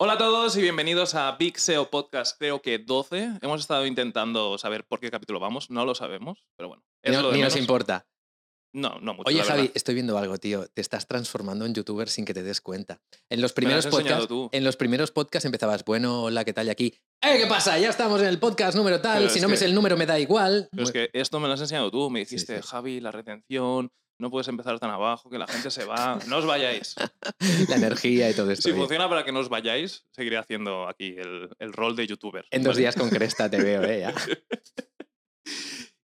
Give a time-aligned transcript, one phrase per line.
[0.00, 3.38] Hola a todos y bienvenidos a Big SEO Podcast, creo que 12.
[3.42, 6.84] Hemos estado intentando saber por qué capítulo vamos, no lo sabemos, pero bueno.
[7.02, 8.06] es No- lo ni nos importa.
[8.74, 9.28] No, no mucho.
[9.28, 10.66] Oye, Javi, estoy viendo algo, tío.
[10.68, 13.00] Te estás transformando en youtuber sin que te des cuenta.
[13.30, 16.66] En los Me lo primeros podcasts, en los primeros podcasts empezabas, bueno, hola, ¿qué tal?
[16.66, 17.78] Y aquí, ¡eh, qué pasa!
[17.78, 19.18] Ya estamos en el podcast número tal.
[19.20, 20.68] Pero Si es no me que- sé el número, me da igual.
[20.70, 22.10] Pero es que esto me lo has enseñado tú.
[22.10, 22.68] Me Sí, dijiste, sí.
[22.68, 26.18] Javi, la retención, no puedes empezar tan abajo, que la gente se va.
[26.26, 26.96] No os vayáis.
[27.68, 28.62] La energía y todo esto.
[28.62, 28.80] si bien.
[28.80, 32.46] funciona para que no os vayáis, seguiré haciendo aquí el, el rol de youtuber.
[32.50, 32.80] En dos ¿vale?
[32.80, 34.00] días con cresta te veo, ¿eh?
[34.00, 34.14] Ya.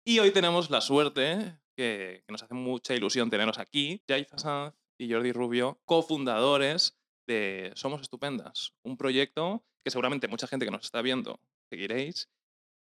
[0.03, 4.75] Y hoy tenemos la suerte, que, que nos hace mucha ilusión teneros aquí, Jaiza Sanz
[4.99, 6.97] y Jordi Rubio, cofundadores
[7.27, 11.39] de Somos Estupendas, un proyecto que seguramente mucha gente que nos está viendo
[11.69, 12.29] seguiréis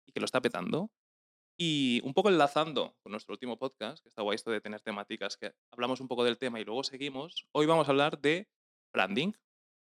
[0.07, 0.91] y que lo está petando.
[1.62, 5.36] Y un poco enlazando con nuestro último podcast, que está guay esto de tener temáticas
[5.36, 8.48] que hablamos un poco del tema y luego seguimos, hoy vamos a hablar de
[8.94, 9.34] branding.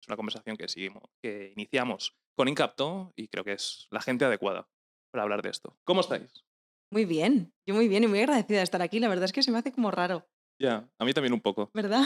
[0.02, 4.24] Es una conversación que seguimos, que iniciamos con Incapto y creo que es la gente
[4.24, 4.68] adecuada
[5.12, 5.78] para hablar de esto.
[5.84, 6.44] ¿Cómo estáis?
[6.90, 8.98] Muy bien, yo muy bien y muy agradecida de estar aquí.
[8.98, 10.28] La verdad es que se me hace como raro,
[10.60, 11.70] Ya, a mí también un poco.
[11.72, 12.02] ¿verdad?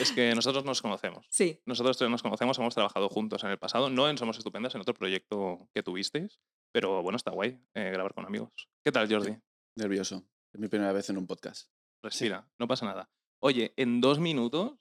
[0.00, 1.26] Es que nosotros nos conocemos.
[1.30, 4.80] sí, Nosotros nos conocemos, hemos trabajado juntos en el pasado, no en Somos Estupendas, en
[4.80, 6.40] otro proyecto que tuvisteis,
[6.72, 8.50] pero bueno, está guay eh, grabar con amigos.
[8.84, 9.36] ¿Qué tal, Jordi?
[9.76, 10.24] Nervioso.
[10.54, 11.68] Es mi primera vez en un podcast.
[12.02, 13.10] Respira, no pasa nada.
[13.42, 14.72] Oye, en dos minutos,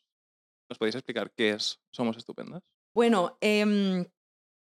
[0.69, 2.63] ¿nos podéis explicar qué es Somos Estupendas?
[2.95, 4.05] bueno, em,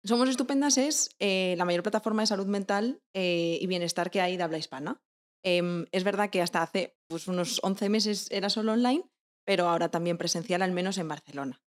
[0.05, 4.37] Somos Estupendas es eh, la mayor plataforma de salud mental eh, y bienestar que hay
[4.37, 5.03] de habla hispana.
[5.43, 9.03] Em, es verdad que hasta hace pues, unos 11 meses era solo online,
[9.45, 11.61] pero ahora también presencial, al menos en Barcelona.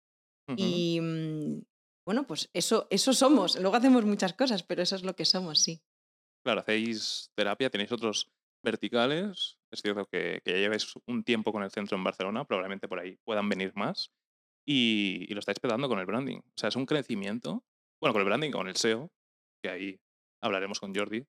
[0.56, 1.62] Y mm,
[2.06, 3.60] bueno, pues eso, eso somos.
[3.60, 5.82] Luego hacemos muchas cosas, pero eso es lo que somos, sí.
[6.44, 9.58] Claro, hacéis terapia, tenéis otros verticales.
[9.70, 13.00] Es cierto que, que ya lleváis un tiempo con el centro en Barcelona, probablemente por
[13.00, 14.12] ahí puedan venir más.
[14.66, 16.38] Y, y lo estáis pedando con el branding.
[16.38, 17.64] O sea, es un crecimiento.
[18.00, 19.10] Bueno, con el branding, con el SEO,
[19.62, 20.00] que ahí
[20.42, 21.26] hablaremos con Jordi.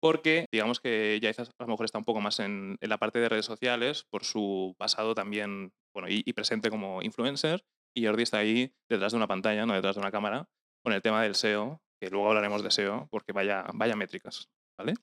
[0.00, 3.18] Porque digamos que Yaiza a lo mejor está un poco más en, en la parte
[3.18, 7.64] de redes sociales por su pasado también, bueno, y, y presente como influencer.
[7.94, 10.48] Y Jordi está ahí detrás de una pantalla, no detrás de una cámara,
[10.84, 14.48] con el tema del SEO, que luego hablaremos de SEO, porque vaya, vaya métricas,
[14.78, 14.94] ¿vale?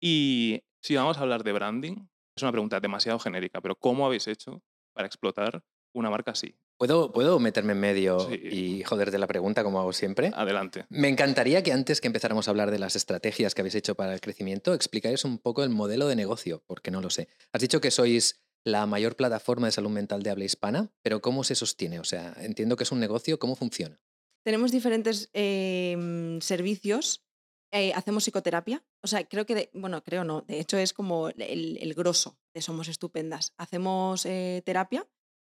[0.00, 4.28] Y si vamos a hablar de branding, es una pregunta demasiado genérica, pero ¿cómo habéis
[4.28, 4.62] hecho
[4.94, 5.62] para explotar
[5.94, 6.54] una marca así?
[6.78, 8.34] ¿Puedo, ¿Puedo meterme en medio Sí.
[8.36, 10.30] y joderte la pregunta como hago siempre?
[10.34, 10.86] Adelante.
[10.90, 14.14] Me encantaría que antes que empezáramos a hablar de las estrategias que habéis hecho para
[14.14, 17.28] el crecimiento, explicáis un poco el modelo de negocio, porque no lo sé.
[17.52, 21.42] Has dicho que sois la mayor plataforma de salud mental de habla hispana, pero ¿cómo
[21.42, 21.98] se sostiene?
[21.98, 24.00] O sea, entiendo que es un negocio, ¿cómo funciona?
[24.44, 27.24] Tenemos diferentes em, servicios.
[27.70, 28.82] eh, hacemos psicoterapia.
[29.02, 30.40] O sea, creo que, de- bueno, creo no.
[30.42, 33.52] De hecho, es como el, el grosso de Somos Estupendas.
[33.58, 35.06] Hacemos eh, terapia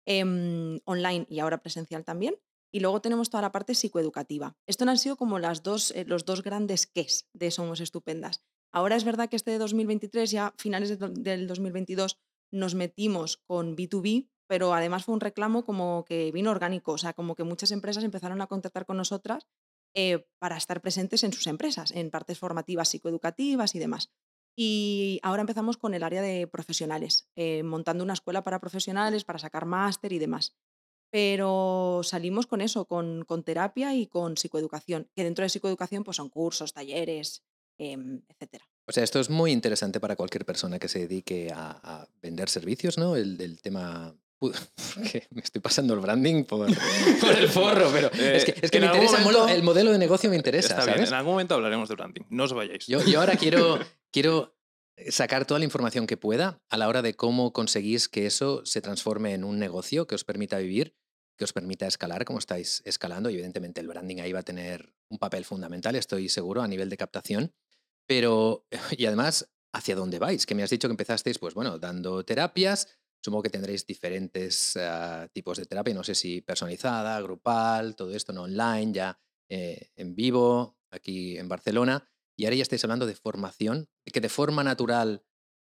[0.06, 2.36] em, online y ahora presencial también.
[2.74, 4.56] Y luego tenemos toda la parte psicoeducativa.
[4.66, 8.42] Esto han sido como las dos, eh, los dos grandes ques de Somos Estupendas.
[8.72, 12.18] Ahora es verdad que este 2023, ya finales de del 2022,
[12.50, 17.12] nos metimos con B2B, pero además fue un reclamo como que vino orgánico, o sea,
[17.12, 19.46] como que muchas empresas empezaron a contactar con nosotras
[19.94, 24.10] eh, para estar presentes en sus empresas, en partes formativas, psicoeducativas y demás.
[24.56, 29.38] Y ahora empezamos con el área de profesionales, eh, montando una escuela para profesionales, para
[29.38, 30.54] sacar máster y demás.
[31.10, 36.16] Pero salimos con eso, con, con terapia y con psicoeducación, que dentro de psicoeducación pues
[36.16, 37.42] son cursos, talleres,
[37.78, 38.64] em, etcétera.
[38.88, 42.48] O sea, esto es muy interesante para cualquier persona que se dedique a, a vender
[42.48, 43.16] servicios, ¿no?
[43.16, 44.14] El, el tema...
[45.12, 46.66] Que me estoy pasando el branding por,
[47.20, 50.28] por el forro, pero es que, es que me interesa, momento- el modelo de negocio
[50.30, 51.10] me interesa, Está bien, ¿sabes?
[51.10, 52.22] en algún momento hablaremos de branding.
[52.30, 52.86] No os vayáis.
[52.88, 53.78] Yo, yo ahora quiero,
[54.12, 54.56] quiero
[55.08, 58.80] sacar toda la información que pueda a la hora de cómo conseguís que eso se
[58.80, 60.94] transforme en un negocio que os permita vivir,
[61.36, 63.30] que os permita escalar como estáis escalando.
[63.30, 66.88] Y evidentemente el branding ahí va a tener un papel fundamental, estoy seguro, a nivel
[66.88, 67.52] de captación.
[68.06, 70.46] Pero, y además, ¿hacia dónde vais?
[70.46, 72.88] Que me has dicho que empezasteis, pues bueno, dando terapias.
[73.24, 78.32] Supongo que tendréis diferentes ah, tipos de terapia, no sé si personalizada, grupal, todo esto,
[78.32, 82.11] no online, ya eh, en vivo, aquí en Barcelona.
[82.42, 85.24] Y ahora ya estáis hablando de formación, que de forma natural,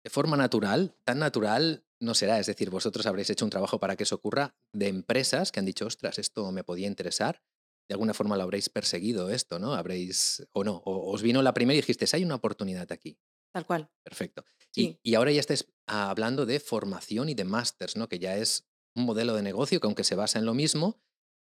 [0.04, 2.38] de forma natural, tan natural no será.
[2.38, 5.64] Es decir, vosotros habréis hecho un trabajo para que eso ocurra de empresas que han
[5.64, 7.42] dicho, ostras, esto me podía interesar.
[7.88, 9.72] De alguna forma lo habréis perseguido esto, ¿no?
[9.72, 13.18] Habréis, o no, o os vino la primera y dijisteis, hay una oportunidad aquí.
[13.50, 13.90] Tal cual.
[14.02, 14.44] Perfecto.
[14.70, 14.98] Sí.
[15.02, 18.10] Y, y ahora ya estáis hablando de formación y de másters, ¿no?
[18.10, 21.00] Que ya es un modelo de negocio que aunque se basa en lo mismo,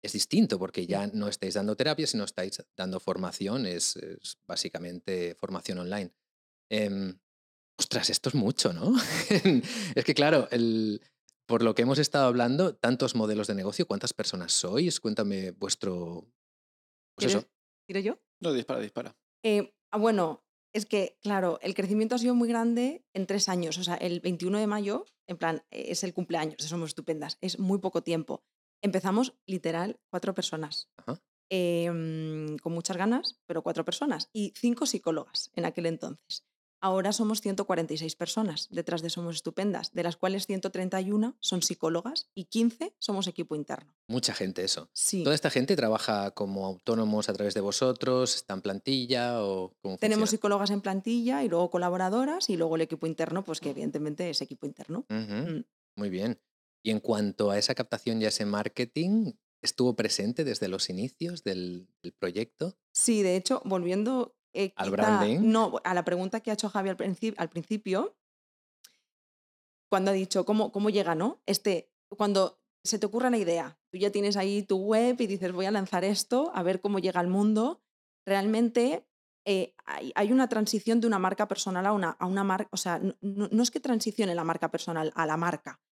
[0.02, 5.34] es distinto porque ya no estáis dando terapia, sino estáis dando formación, es, es básicamente
[5.34, 6.12] formación online.
[6.70, 7.18] Em,
[7.78, 8.94] ostras, esto es mucho, ¿no?
[9.94, 11.00] es que claro, el,
[11.46, 15.00] por lo que hemos estado hablando, tantos modelos de negocio, ¿cuántas personas sois?
[15.00, 16.26] Cuéntame vuestro,
[17.16, 17.48] Pues ¿Quieres- eso.
[17.86, 18.18] ¿Tiro yo?
[18.40, 19.16] No, dispara, dispara.
[19.42, 23.78] Eh, ah, bueno, es que, claro, el crecimiento ha sido muy grande en tres años.
[23.78, 27.38] O sea, el 21 de mayo, en plan, eh, es el cumpleaños Somos Estupendas.
[27.40, 28.44] Es muy poco tiempo.
[28.82, 30.88] Empezamos literal cuatro personas.
[30.96, 31.20] Ajá.
[31.50, 34.28] em, con muchas ganas, pero cuatro personas.
[34.34, 36.44] Y cinco psicólogas en aquel entonces.
[36.80, 42.44] Ahora somos 146 personas detrás de Somos Estupendas, de las cuales 131 son psicólogas y
[42.44, 43.94] 15 somos equipo interno.
[44.06, 44.88] Mucha gente eso.
[44.92, 45.24] Sí.
[45.24, 48.36] ¿Toda esta gente trabaja como autónomos a través de vosotros?
[48.36, 50.30] ¿Está en plantilla o cómo Tenemos funciona?
[50.30, 54.40] psicólogas en plantilla y luego colaboradoras y luego el equipo interno, pues que evidentemente es
[54.40, 55.04] equipo interno.
[55.08, 55.62] Mm.
[55.96, 56.38] Muy bien.
[56.88, 61.44] Y en cuanto a esa captación y a ese marketing, ¿estuvo presente desde los inicios
[61.44, 62.78] del, del proyecto?
[62.94, 65.40] Sí, de hecho, volviendo eh, Al branding.
[65.42, 68.16] no, a la pregunta que ha hecho Javi al, princi- al principio,
[69.90, 71.42] cuando ha dicho cómo, cómo llega, ¿no?
[71.44, 75.52] Este, cuando se te ocurre la idea, tú ya tienes ahí tu web y dices,
[75.52, 77.82] voy a lanzar esto, a ver cómo llega al mundo,
[78.24, 79.06] realmente
[79.44, 82.78] eh, hay, hay una transición de una marca personal a una, a una marca, o
[82.78, 85.82] sea, no es que transicione la marca personal a la marca,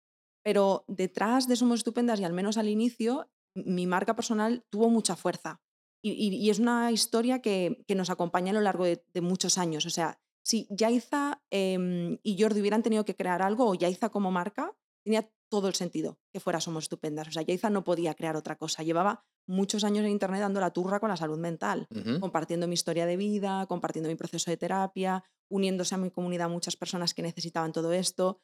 [0.47, 5.17] pero detrás de Somos Estupendas y al menos al inicio, mi marca personal tuvo mucha
[5.17, 5.61] fuerza.
[6.05, 9.21] Y, y- y es una historia que, que nos acompaña a lo largo de, de
[9.23, 9.87] muchos años.
[9.87, 14.31] O sea, si Yaiza em, y Jordi hubieran tenido que crear algo, o Yaiza como
[14.31, 14.73] marca,
[15.05, 17.27] tenía todo el sentido que fuera Somos Estupendas.
[17.27, 18.85] O sea, Yaiza no podía crear otra cosa.
[18.85, 21.89] Llevaba muchos años en Internet dando la turra con la salud mental
[22.21, 26.77] compartiendo mi historia de vida, compartiendo mi proceso de terapia, uniéndose a mi comunidad muchas
[26.77, 28.39] personas que necesitaban todo esto.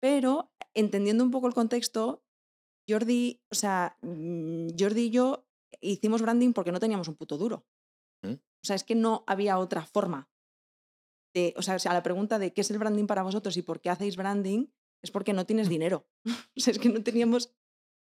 [0.00, 2.24] Pero entendiendo un poco el contexto,
[2.88, 5.46] Jordi, o sea, mm, Jordi y yo
[5.80, 7.66] hicimos branding porque no teníamos un puto duro.
[8.22, 8.32] ¿Mm?
[8.32, 10.28] O sea, es que no había otra forma.
[11.34, 13.80] De, o sea, a la pregunta de qué es el branding para vosotros y por
[13.80, 14.66] qué hacéis branding,
[15.02, 16.08] es porque no tienes dinero.
[16.56, 17.54] o sea, es que no teníamos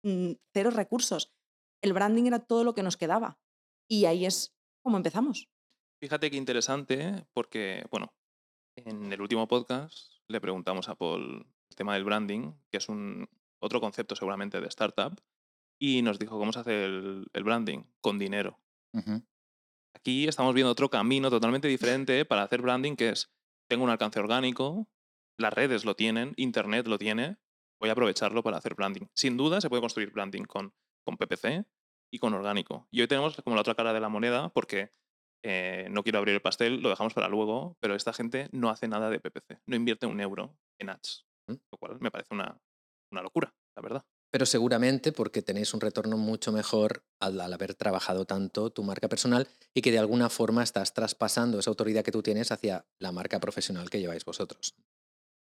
[0.05, 1.35] mm, cero recursos.
[1.83, 3.39] El branding era todo lo que nos quedaba.
[3.89, 5.49] Y ahí es como empezamos.
[6.01, 8.15] Fíjate qué interesante, porque, bueno,
[8.77, 11.47] en el último podcast le preguntamos a Paul
[11.79, 13.29] tema del branding, que es un
[13.61, 15.19] otro concepto seguramente de startup,
[15.81, 18.61] y nos dijo cómo se hace el, el branding con dinero.
[19.95, 23.33] Aquí estamos viendo otro camino totalmente diferente para hacer branding, que es,
[23.69, 24.89] tengo un alcance orgánico,
[25.39, 27.37] las redes lo tienen, Internet lo tiene,
[27.81, 29.07] voy a aprovecharlo para hacer branding.
[29.15, 30.75] Sin duda se puede construir branding con,
[31.05, 31.65] con PPC
[32.13, 32.89] y con orgánico.
[32.91, 34.91] Y hoy tenemos como la otra cara de la moneda, porque
[35.45, 38.89] eh, no quiero abrir el pastel, lo dejamos para luego, pero esta gente no hace
[38.89, 41.28] nada de PPC, no invierte un euro en ads.
[41.49, 42.59] Lo cual me parece una,
[43.13, 44.05] una locura, la verdad.
[44.31, 49.09] Pero seguramente porque tenéis un retorno mucho mejor al, al haber trabajado tanto tu marca
[49.09, 53.11] personal y que de alguna forma estás traspasando esa autoridad que tú tienes hacia la
[53.11, 54.75] marca profesional que lleváis vosotros.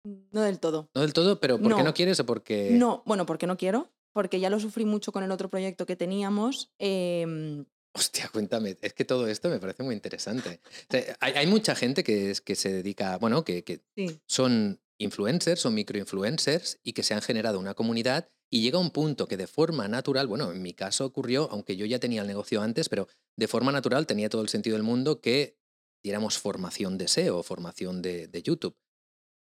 [0.04, 0.90] No del todo.
[0.94, 1.84] No del todo, pero ¿por qué No.
[1.84, 2.70] no quieres o porque...?
[2.72, 5.96] No, bueno, porque no quiero, porque ya lo sufrí mucho con el otro proyecto que
[5.96, 6.70] teníamos.
[6.78, 7.64] em,
[7.94, 10.60] Hostia, cuéntame, es que todo esto me parece muy interesante.
[10.62, 14.20] O sea, hay, hay mucha gente que, es- que se dedica, bueno, que, que sí,
[14.26, 19.26] son influencers, son microinfluencers y que se han generado una comunidad y llega un punto
[19.28, 22.62] que de forma natural, bueno, en mi caso ocurrió, aunque yo ya tenía el negocio
[22.62, 25.58] antes, pero de forma natural tenía todo el sentido del mundo que
[26.04, 28.76] diéramos formación de SEO, formación de, de YouTube,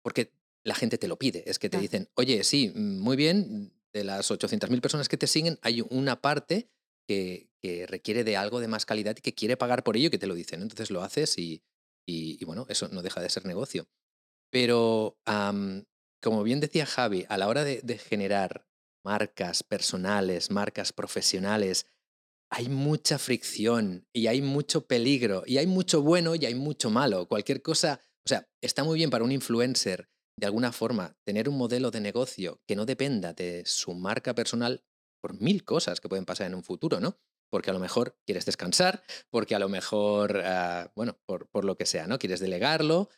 [0.02, 0.32] porque
[0.64, 4.04] la gente te lo pide, es que te dicen, oye, sí, mm, muy bien, de
[4.04, 6.70] las 800.000 personas que te siguen, hay una parte
[7.08, 10.10] que, que requiere de algo de más calidad y que quiere pagar por ello y
[10.10, 10.62] que te lo dicen.
[10.62, 11.62] Entonces lo haces y,
[12.06, 13.86] y- y bueno, eso no deja de ser negocio.
[14.54, 15.18] Pero,
[16.22, 18.68] como bien decía Javi, a la hora de, de generar
[19.04, 21.86] marcas personales, marcas profesionales,
[22.52, 27.26] hay mucha fricción y hay mucho peligro y hay mucho bueno y hay mucho malo.
[27.26, 30.08] Cualquier cosa, o sea, está muy bien para un influencer,
[30.38, 34.84] de alguna forma, tener un modelo de negocio que no dependa de su marca personal
[35.20, 37.18] por mil cosas que pueden pasar en un futuro, ¿no?
[37.50, 41.76] Porque a lo mejor quieres descansar, porque a lo mejor, ah, bueno, por, por lo
[41.76, 42.20] que sea, ¿no?
[42.20, 43.10] Quieres delegarlo,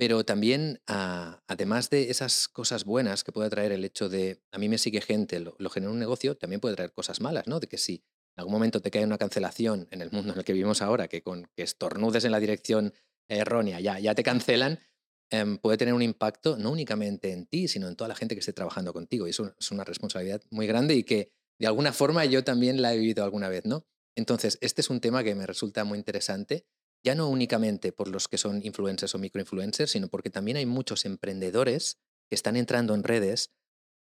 [0.00, 4.56] pero también, ah, además de esas cosas buenas que puede traer el hecho de, a
[4.56, 7.60] mí me sigue gente, lo, lo genera un negocio, también puede traer cosas malas, ¿no?
[7.60, 7.96] De que si
[8.34, 11.06] en algún momento te cae una cancelación en el mundo en el que vivimos ahora,
[11.06, 12.94] que con que estornudes en la dirección
[13.28, 14.80] errónea ya, ya te cancelan,
[15.28, 18.38] em, puede tener un impacto no únicamente en ti, sino en toda la gente que
[18.38, 19.26] esté trabajando contigo.
[19.26, 22.94] Y eso es una responsabilidad muy grande y que de alguna forma yo también la
[22.94, 23.84] he vivido alguna vez, ¿no?
[24.16, 26.64] Entonces, este es un tema que me resulta muy interesante,
[27.04, 31.04] ya no únicamente por los que son influencers o microinfluencers, sino porque también hay muchos
[31.04, 33.50] emprendedores que están entrando en redes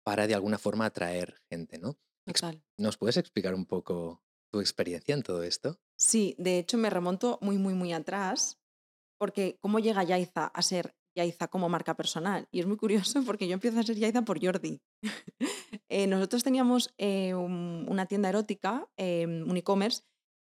[0.04, 1.98] para de alguna forma atraer gente, ¿no?
[2.26, 2.62] Total.
[2.78, 5.78] ¿Nos puedes explicar un poco tu experiencia en todo esto?
[5.98, 8.58] Sí, de hecho me remonto muy, muy, muy atrás,
[9.18, 12.48] porque ¿cómo llega Yaiza a ser Yaiza como marca personal?
[12.50, 14.80] Y es muy curioso porque yo empiezo a ser Yaiza por Jordi.
[15.90, 20.02] Eh, nosotros teníamos eh, un- una tienda erótica, eh, un e-commerce,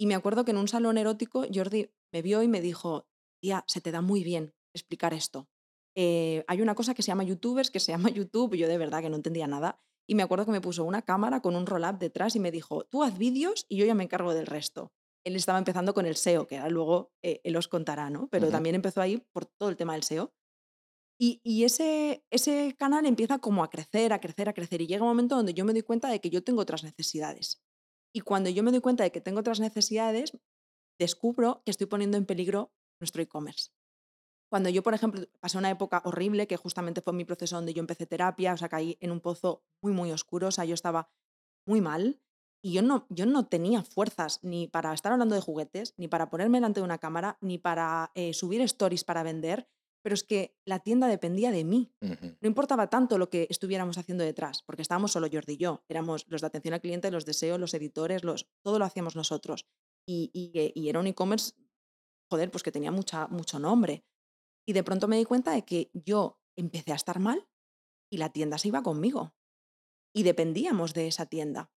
[0.00, 3.06] Y me acuerdo que en un salón erótico Jordi me vio y me dijo,
[3.38, 5.50] tía, se te da muy bien explicar esto.
[5.94, 9.02] Eh, hay una cosa que se llama youtubers, que se llama YouTube, yo de verdad
[9.02, 9.78] que no entendía nada.
[10.08, 12.84] Y me acuerdo que me puso una cámara con un roll-up detrás y me dijo,
[12.84, 14.90] tú haz vídeos y yo ya me encargo del resto.
[15.22, 18.26] Él estaba empezando con el SEO, que ahora luego eh, él os contará, ¿no?
[18.30, 20.32] Pero también empezó ahí por todo el tema del SEO.
[21.20, 24.80] Y, y ese, ese canal empieza como a crecer, a crecer, a crecer.
[24.80, 27.62] Y llega un momento donde yo me doy cuenta de que yo tengo otras necesidades.
[28.12, 30.36] Y cuando yo me doy cuenta de que tengo otras necesidades,
[30.98, 33.70] descubro que estoy poniendo en peligro nuestro e-commerce.
[34.50, 37.80] Cuando yo, por ejemplo, pasé una época horrible, que justamente fue mi proceso donde yo
[37.80, 41.08] empecé terapia, o sea, caí en un pozo muy, muy oscuro, o sea, yo estaba
[41.66, 42.20] muy mal
[42.62, 46.30] y yo no, yo no tenía fuerzas ni para estar hablando de juguetes, ni para
[46.30, 49.68] ponerme delante de una cámara, ni para eh, subir stories para vender,
[50.02, 51.92] pero es que la tienda dependía de mí.
[52.00, 52.36] Ujú.
[52.40, 55.84] No importaba tanto lo que estuviéramos haciendo detrás, porque estábamos solo Jordi y yo.
[55.88, 59.66] Éramos los de atención al cliente, los deseos, los editores, los, todo lo hacíamos nosotros.
[60.06, 61.52] Y, y, eh, y era un e-commerce,
[62.30, 64.04] joder, pues que tenía mucha, mucho nombre.
[64.66, 67.48] Y de pronto me di cuenta de que yo empecé a estar mal
[68.10, 69.34] y la tienda se iba conmigo.
[70.14, 71.70] Y dependíamos de esa tienda.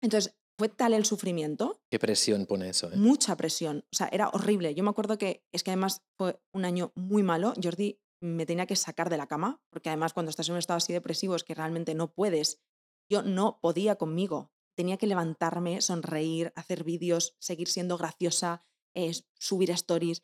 [0.00, 2.90] Entonces, fue tal el sufrimiento ¿Qué presión pone eso?
[2.90, 2.96] eh?
[2.96, 3.84] mucha presión.
[3.92, 4.74] O sea, era horrible.
[4.74, 7.52] Yo me acuerdo que es que además fue un año muy malo.
[7.62, 10.78] Jordi me tenía que sacar de la cama, porque además cuando estás en un estado
[10.78, 12.62] así depresivo es que realmente no puedes.
[13.10, 14.50] Yo no podía conmigo.
[14.74, 20.22] Tenía que levantarme, sonreír, hacer vídeos, seguir siendo graciosa, eh, subir stories.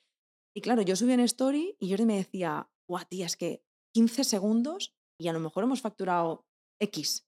[0.55, 4.25] Y claro, yo subía en story y Jordi me decía, guau, tía, es que 15
[4.25, 6.47] segundos y a lo mejor hemos facturado
[6.81, 7.27] X.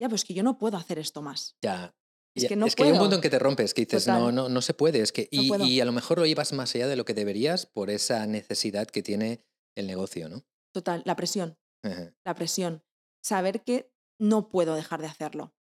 [0.00, 1.56] Ya, pues que yo no puedo hacer esto más.
[1.62, 1.94] Ya.
[2.42, 4.18] Es que no es que hay un punto en que te rompes, que dices, no,
[4.18, 4.34] Total.
[4.34, 5.00] no, no se puede.
[5.00, 7.66] Es que, y, y a lo mejor lo llevas más allá de lo que deberías
[7.66, 9.44] por esa necesidad que tiene
[9.76, 10.44] el negocio, ¿no?
[10.72, 11.56] Total, la presión.
[11.82, 12.12] Ajá.
[12.24, 12.82] la presión,
[13.22, 15.54] saber que no puedo dejar de hacerlo.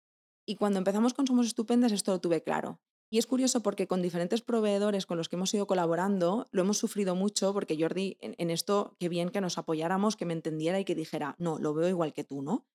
[0.47, 2.79] Y cuando empezamos con Somos Estupendas esto lo tuve claro.
[3.11, 6.77] Y es curioso porque con diferentes proveedores con los que hemos ido colaborando lo hemos
[6.77, 10.79] sufrido mucho porque Jordi en, en esto, qué bien que nos apoyáramos, que me entendiera
[10.79, 12.65] y que dijera, no, lo veo igual que tú, ¿no?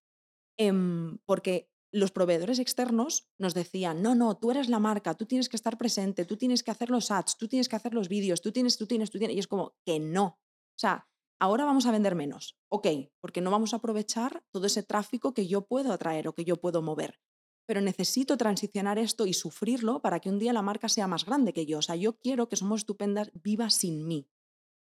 [0.57, 5.49] Em, porque los proveedores externos nos decían, no, no, tú eres la marca, tú tienes
[5.49, 8.41] que estar presente, tú tienes que hacer los ads, tú tienes que hacer los vídeos,
[8.41, 9.37] tú tienes, tú tienes, tú tienes.
[9.37, 10.25] Y es como que no.
[10.25, 11.09] O sea,
[11.41, 12.57] ahora vamos a vender menos.
[12.69, 12.87] Ok,
[13.21, 16.57] porque no vamos a aprovechar todo ese tráfico que yo puedo atraer o que yo
[16.57, 17.21] puedo mover.
[17.67, 21.53] Pero necesito transicionar esto y sufrirlo para que un día la marca sea más grande
[21.53, 21.79] que yo.
[21.79, 24.29] O sea, yo quiero que Somos Estupendas viva sin mí.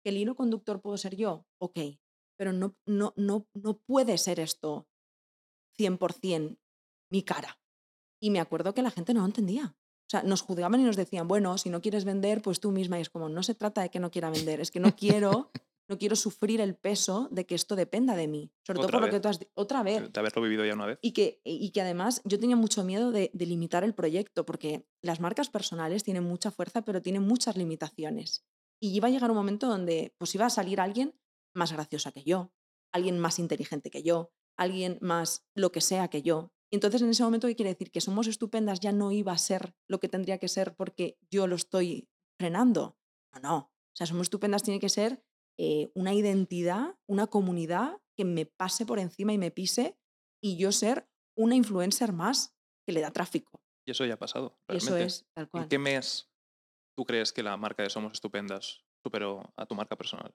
[0.02, 1.46] ¿Que el hilo conductor puedo ser yo?
[1.58, 1.78] Ok,
[2.36, 4.86] pero no, no, no, no puede ser esto
[5.78, 6.58] 100%
[7.10, 7.58] mi cara.
[8.20, 9.76] Y me acuerdo que la gente no lo entendía.
[10.06, 12.98] O sea, nos juzgaban y nos decían, bueno, si no quieres vender, pues tú misma.
[12.98, 15.50] Y es como, no se trata de que no quiera vender, es que no quiero,
[15.88, 18.52] no quiero sufrir el peso de que esto dependa de mí.
[18.66, 20.12] Sobre todo por lo que tú has otra vez.
[20.12, 20.98] De haberlo vivido ya una vez.
[21.00, 24.86] Y que, y que además yo tenía mucho miedo de, de limitar el proyecto, porque
[25.02, 28.44] las marcas personales tienen mucha fuerza, pero tienen muchas limitaciones.
[28.80, 31.14] Y iba a llegar un momento donde pues iba a salir alguien
[31.54, 32.52] más graciosa que yo,
[32.92, 36.52] alguien más inteligente que yo, alguien más lo que sea que yo.
[36.70, 37.90] Y entonces en ese momento, ¿qué quiere decir?
[37.90, 41.46] Que somos estupendas ya no iba a ser lo que tendría que ser porque yo
[41.46, 42.98] lo estoy frenando.
[43.34, 43.56] No, no.
[43.56, 45.22] O sea, somos estupendas tiene que ser
[45.58, 49.96] eh, una identidad, una comunidad que me pase por encima y me pise
[50.42, 52.56] y yo ser una influencer más
[52.86, 53.60] que le da tráfico.
[53.86, 54.58] Y eso ya ha pasado.
[54.68, 55.06] Y eso realmente.
[55.06, 55.68] es tal ¿En cual.
[55.68, 56.30] qué mes
[56.96, 60.34] tú crees que la marca de Somos Estupendas superó a tu marca personal?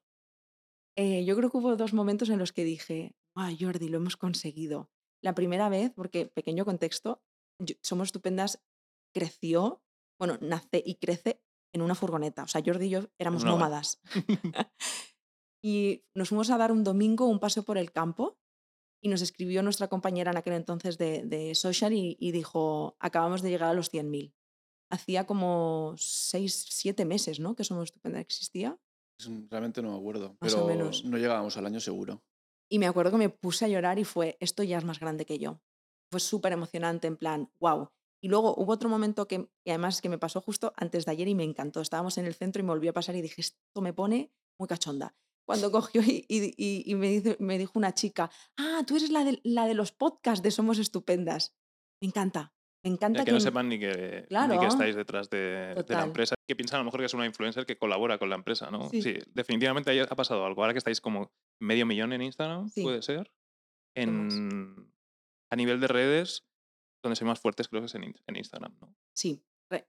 [0.95, 4.17] Eh, yo creo que hubo dos momentos en los que dije, ah, Jordi, lo hemos
[4.17, 4.91] conseguido.
[5.23, 7.21] La primera vez, porque pequeño contexto,
[7.59, 8.61] yo- Somos Estupendas
[9.13, 9.83] creció,
[10.19, 11.41] bueno, nace y crece
[11.73, 12.43] en una furgoneta.
[12.43, 14.01] O sea, Jordi y yo éramos nómadas.
[15.63, 18.38] y nos fuimos a dar un domingo un paseo por el campo
[19.01, 23.41] y nos escribió nuestra compañera en aquel entonces de, de Social y, y dijo, acabamos
[23.41, 24.33] de llegar a los 100.000.
[24.91, 27.55] Hacía como seis, siete meses, ¿no?
[27.55, 28.77] Que Somos Estupendas existía.
[29.49, 30.38] Realmente no me acuerdo.
[30.41, 31.05] Más o pero menos.
[31.05, 32.23] no llegábamos al año seguro.
[32.71, 35.25] Y me acuerdo que me puse a llorar y fue, esto ya es más grande
[35.25, 35.61] que yo.
[36.11, 37.89] Fue súper emocionante, en plan, wow.
[38.21, 41.27] Y luego hubo otro momento que, y además que me pasó justo antes de ayer
[41.27, 41.81] y me encantó.
[41.81, 44.67] Estábamos en el centro y me volvió a pasar y dije, esto me pone muy
[44.67, 45.15] cachonda.
[45.47, 49.09] Cuando cogió y, y- y- y me, dice- me dijo una chica, ah, tú eres
[49.11, 51.55] la de, la de los podcasts de Somos Estupendas.
[52.01, 55.75] Me encanta, me encanta Ya que no sepan ni que, ni que estáis detrás de,
[55.75, 58.29] de la empresa, que piensan a lo mejor que es una influencer que colabora con
[58.29, 58.89] la empresa, ¿no?
[58.89, 59.17] Sí.
[59.33, 60.62] definitivamente ahí ha pasado algo.
[60.62, 61.31] Ahora que estáis como
[61.62, 62.81] medio millón en Instagram, Sí.
[62.83, 63.31] puede ser.
[63.95, 64.91] En,
[65.51, 66.48] a nivel de redes,
[67.03, 68.95] donde sois más fuertes creo que es en, en Instagram, ¿no?
[69.13, 69.43] Sí,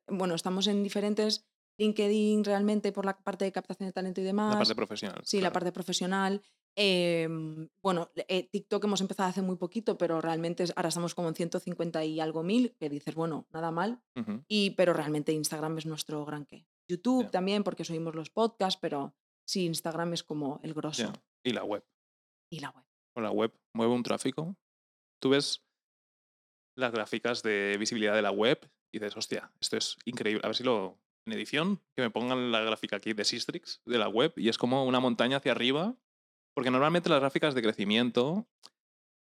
[0.08, 1.46] bueno, estamos en diferentes
[1.78, 4.52] LinkedIn realmente por la parte de captación de talento y demás.
[4.52, 5.20] La parte profesional.
[5.24, 6.42] Sí, la parte profesional.
[6.76, 11.34] Em, bueno, eh, TikTok hemos empezado hace muy poquito, pero realmente ahora estamos como en
[11.34, 14.02] 150 y algo mil, que dices, bueno, nada mal.
[14.48, 16.66] Y, pero realmente Instagram es nuestro gran qué.
[16.88, 19.14] YouTube también, porque subimos los podcasts, pero
[19.46, 21.12] sí, Instagram es como el grosso.
[21.44, 21.84] Y la web.
[22.50, 22.84] Y la web.
[23.14, 24.56] Con la web mueve un tráfico.
[25.20, 25.64] Tú ves
[26.76, 30.40] las gráficas de visibilidad de la web y dices, hostia, esto es increíble.
[30.44, 30.98] A ver si lo.
[31.26, 34.56] En edición, que me pongan la gráfica aquí de Sistrix, de la web, y es
[34.56, 35.94] como una montaña hacia arriba.
[36.60, 38.46] Porque normalmente las gráficas de crecimiento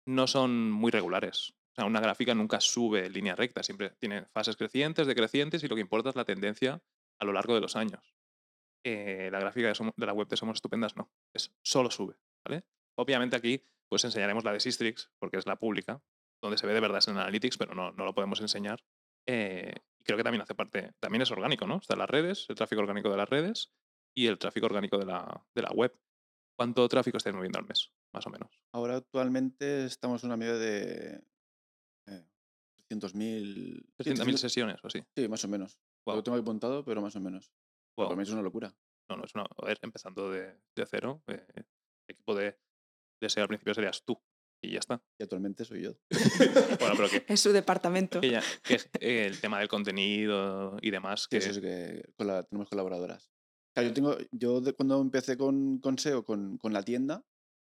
[0.08, 1.54] no son muy regulares.
[1.74, 5.68] O sea, una gráfica nunca sube en línea recta, siempre tiene fases crecientes, decrecientes, y
[5.68, 6.82] lo que importa es la tendencia
[7.20, 8.16] a lo largo de los años.
[8.86, 12.16] Eh, la gráfica de, la web de Somos Estupendas no, es solo sube,
[12.46, 12.64] ¿vale?
[12.98, 16.02] Obviamente aquí pues enseñaremos la de Sistrix, porque es la pública,
[16.42, 18.82] donde se ve de verdad en Analytics, pero no, no lo podemos enseñar.
[19.28, 19.74] Eh,
[20.06, 21.80] creo que también hace parte, también es orgánico, ¿no?
[21.80, 23.74] Está las redes, el tráfico orgánico de las redes
[24.16, 25.94] y el tráfico orgánico de la, de la web.
[26.58, 28.50] ¿Cuánto tráfico estáis moviendo al mes, más o menos?
[28.74, 31.22] Ahora actualmente estamos en una media de
[32.08, 32.26] eh,
[32.90, 33.12] 300.000...
[33.12, 35.04] sí, 300.000 300 sesiones o así.
[35.16, 35.78] Sí, más o menos.
[36.06, 37.52] Lo tengo apuntado, pero más o menos.
[37.98, 38.10] Guau.
[38.10, 38.74] Para mí es una locura.
[39.10, 39.44] No, no, es una.
[39.44, 41.66] A ver, empezando de, de cero, eh, el
[42.08, 42.58] equipo de,
[43.22, 44.18] de SEO al principio serías tú
[44.64, 45.04] y ya está.
[45.20, 45.96] Y actualmente soy yo.
[46.80, 48.22] Bueno, pero que, Es su departamento.
[48.22, 52.04] que ya- que es, el tema del contenido y demás, que eso sí que
[52.50, 53.32] tenemos colaboradoras.
[53.76, 57.24] Claro, yo tengo, yo de- cuando empecé con, con SEO, con, con la tienda,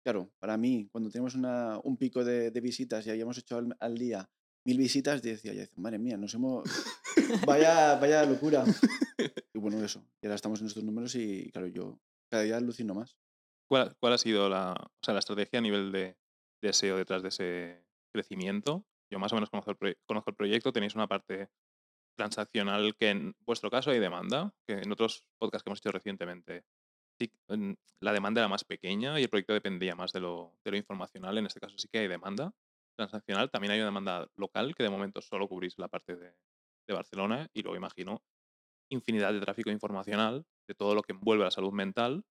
[0.04, 3.78] claro, para mí, cuando teníamos una, un pico de, de visitas y habíamos hecho al,
[3.80, 4.30] al día
[4.66, 6.64] mil visitas, decía, decía, madre mía, nos hemos...
[7.48, 8.64] vaya, vaya locura.
[9.54, 10.04] Y bueno, eso.
[10.22, 12.00] Y ahora estamos en estos números y, claro, yo
[12.32, 13.16] cada día alucino más.
[13.70, 16.18] ¿cuál, cuál ha sido la, o sea, la estrategia a nivel de,
[16.62, 18.86] de SEO detrás de ese crecimiento?
[19.12, 21.50] Yo más o menos conozco el, conozco el proyecto, tenéis una parte
[22.22, 26.64] transaccional que en vuestro caso hay demanda, que en otros podcasts que hemos hecho recientemente
[28.00, 31.38] la demanda era más pequeña y el proyecto dependía más de lo, de lo informacional.
[31.38, 32.54] En este caso sí que hay demanda
[32.96, 33.50] transaccional.
[33.50, 36.34] También hay una demanda local que de momento solo cubrís la parte de,
[36.88, 38.24] de Barcelona y luego imagino
[38.90, 42.24] infinidad de tráfico informacional de todo lo que envuelve la salud mental.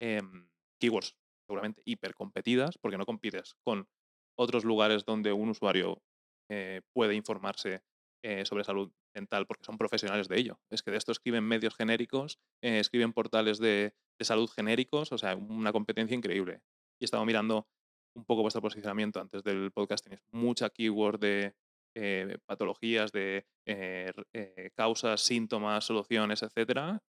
[0.00, 0.48] em,
[0.80, 3.88] keywords seguramente hipercompetidas porque no compites con
[4.36, 6.02] otros lugares donde un usuario
[6.48, 7.82] eh, puede informarse
[8.24, 10.60] eh, sobre salud mental porque son profesionales de ello.
[10.70, 15.34] Es que de esto escriben medios genéricos, eh, escriben portales de, salud genéricos, o sea,
[15.34, 16.60] una competencia increíble.
[17.00, 17.66] Y he estado mirando
[18.14, 21.56] un poco vuestro posicionamiento antes del podcast, tenéis mucha keyword de
[21.96, 23.44] eh, patologías, de
[24.76, 27.02] causas, síntomas, soluciones, etcétera,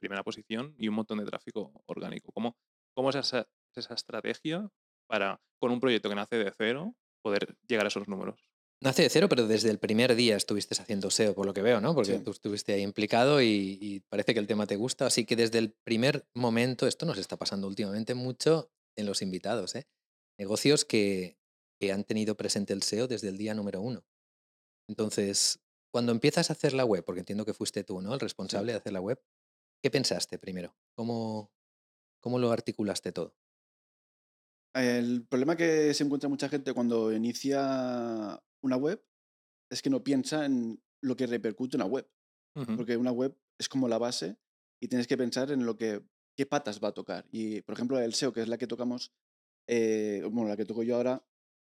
[0.00, 2.32] primera posición y un montón de tráfico orgánico.
[2.32, 2.56] ¿Cómo,
[2.94, 4.66] cómo es esa, esa estrategia
[5.06, 8.53] para, con un proyecto que nace de cero, poder llegar a esos números?
[8.82, 11.80] Nace de cero, pero desde el primer día estuviste haciendo SEO, por lo que veo,
[11.80, 11.94] ¿no?
[11.94, 12.24] Porque Sí.
[12.24, 15.06] tú estuviste ahí implicado y, y parece que el tema te gusta.
[15.06, 19.74] Así que desde el primer momento, esto nos está pasando últimamente mucho en los invitados,
[19.74, 19.86] ¿eh?
[20.38, 21.38] Negocios que,
[21.80, 24.04] que han tenido presente el SEO desde el día número uno.
[24.88, 25.60] Entonces,
[25.92, 28.12] cuando empiezas a hacer la web, porque entiendo que fuiste tú, ¿no?
[28.12, 29.22] El responsable de hacer la web,
[29.82, 30.76] ¿qué pensaste primero?
[30.96, 31.52] ¿Cómo,
[32.22, 33.34] cómo lo articulaste todo?
[34.74, 39.04] El problema que se encuentra mucha gente cuando inicia una web
[39.70, 42.08] es que no piensa en lo que repercute una web.
[42.76, 44.36] Porque una web es como la base
[44.82, 46.02] y tienes que pensar en lo que
[46.36, 47.26] qué patas va a tocar.
[47.30, 49.12] Y, por ejemplo, el SEO, que es la que tocamos,
[49.68, 51.24] eh, bueno, la que toco yo ahora,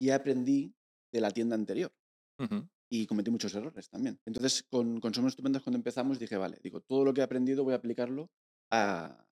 [0.01, 0.75] ya aprendí
[1.13, 1.93] de la tienda anterior
[2.91, 4.21] y cometí muchos errores también.
[4.27, 7.65] Entonces, con, con Somos Estupendas, cuando empezamos, dije, vale, digo, todo lo que he aprendido
[7.65, 8.31] voy a aplicarlo
[8.73, 9.27] a,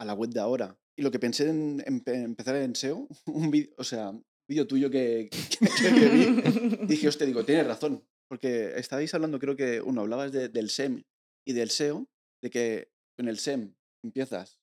[0.00, 0.76] a la web de ahora.
[0.96, 4.12] Y lo que pensé en, empe- empezar en SEO, un vídeo, o sea,
[4.48, 8.04] vídeo tuyo que, que, que- que vi, dije, hostia, digo, tienes razón.
[8.28, 11.02] Porque estabais hablando, creo que, uno, hablabas de- del SEM
[11.46, 12.06] y del SEO,
[12.42, 13.74] de que con el SEM
[14.04, 14.58] empiezas,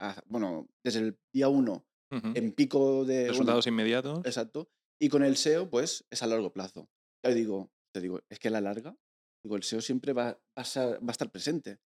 [0.00, 3.28] a, bueno, desde el día uno, en pico de...
[3.28, 4.20] Resultados inmediatos.
[4.24, 4.68] Exacto.
[5.02, 6.88] Y con el SEO, pues, es a largo plazo.
[7.22, 8.96] Claro, digo, te digo, es que a la larga,
[9.44, 11.78] digo, el SEO siempre va, va a, ser- va a estar presente.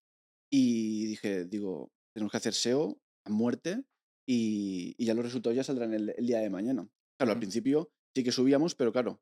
[0.53, 3.85] Y dije, digo, tenemos que hacer SEO a muerte
[4.29, 6.87] y, y ya los resultados ya saldrán el, el día de mañana.
[7.19, 9.21] Claro, al principio sí que subíamos, pero claro,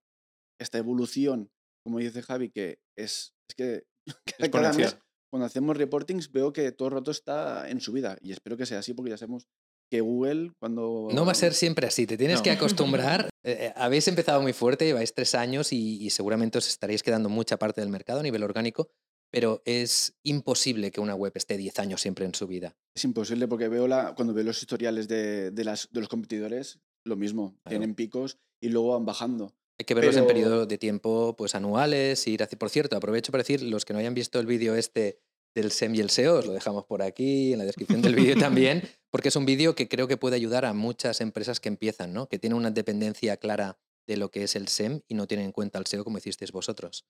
[0.60, 1.50] esta evolución,
[1.84, 3.84] como dice Javi, que es, es que
[4.38, 4.98] cada- cada mes,
[5.30, 8.16] cuando hacemos reportings, veo que todo el rato está en subida.
[8.20, 9.46] Y espero que sea así, porque ya sabemos
[9.90, 11.08] que Google, cuando.
[11.12, 12.42] No va a ser siempre así, te tienes No.
[12.42, 13.28] que acostumbrar.
[13.44, 17.28] Eh, eh, habéis empezado muy fuerte, lleváis tres años y, y seguramente os estaréis quedando
[17.28, 18.88] mucha parte del mercado a nivel orgánico,
[19.32, 22.74] pero es imposible que una web esté 10 años siempre en su vida.
[22.96, 26.80] Es imposible porque veo la, cuando veo los historiales de, de las, de los competidores,
[27.06, 27.54] lo mismo.
[27.62, 27.78] Claro.
[27.78, 29.54] Tienen picos y luego van bajando.
[29.78, 32.58] Hay que verlos en periodo de tiempo pues anuales, ir hacia...
[32.58, 35.20] Por cierto, aprovecho para decir, los que no hayan visto el vídeo este
[35.54, 38.36] del SEM y el SEO, os lo dejamos por aquí, en la descripción del vídeo
[38.36, 38.82] también,
[39.16, 42.28] Porque es un vídeo que creo que puede ayudar a muchas empresas que empiezan, ¿no?
[42.28, 45.52] Que tienen una dependencia clara de lo que es el SEM y no tienen en
[45.52, 47.06] cuenta el SEO como hicisteis vosotros.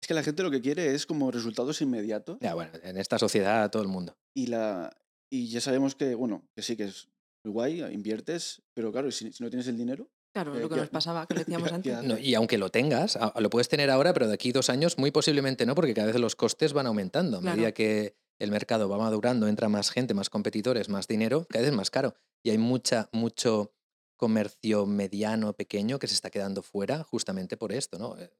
[0.00, 2.38] Es que la gente lo que quiere es como resultados inmediatos.
[2.40, 4.16] Ya, bueno, en esta sociedad todo el mundo.
[4.34, 4.96] Y, la,
[5.28, 7.08] y ya sabemos que, bueno, que sí que es
[7.48, 10.74] muy guay, inviertes, pero claro, si, si no tienes el dinero, Claro, Eh, lo que
[10.74, 12.02] ¿qué nos pasaba, que lo decíamos antes.
[12.04, 14.98] No, y aunque lo tengas, a- lo puedes tener ahora, pero de aquí dos años
[14.98, 17.38] muy posiblemente no, porque cada vez los costes van aumentando.
[17.38, 17.56] A Claro.
[17.56, 21.70] medida que el mercado va madurando, entra más gente, más competidores, más dinero, cada vez
[21.70, 22.14] es más caro.
[22.44, 23.72] Y hay mucha, mucho
[24.16, 27.98] comercio mediano, pequeño, que se está quedando fuera justamente por esto.
[27.98, 28.16] ¿no?
[28.18, 28.30] Eh,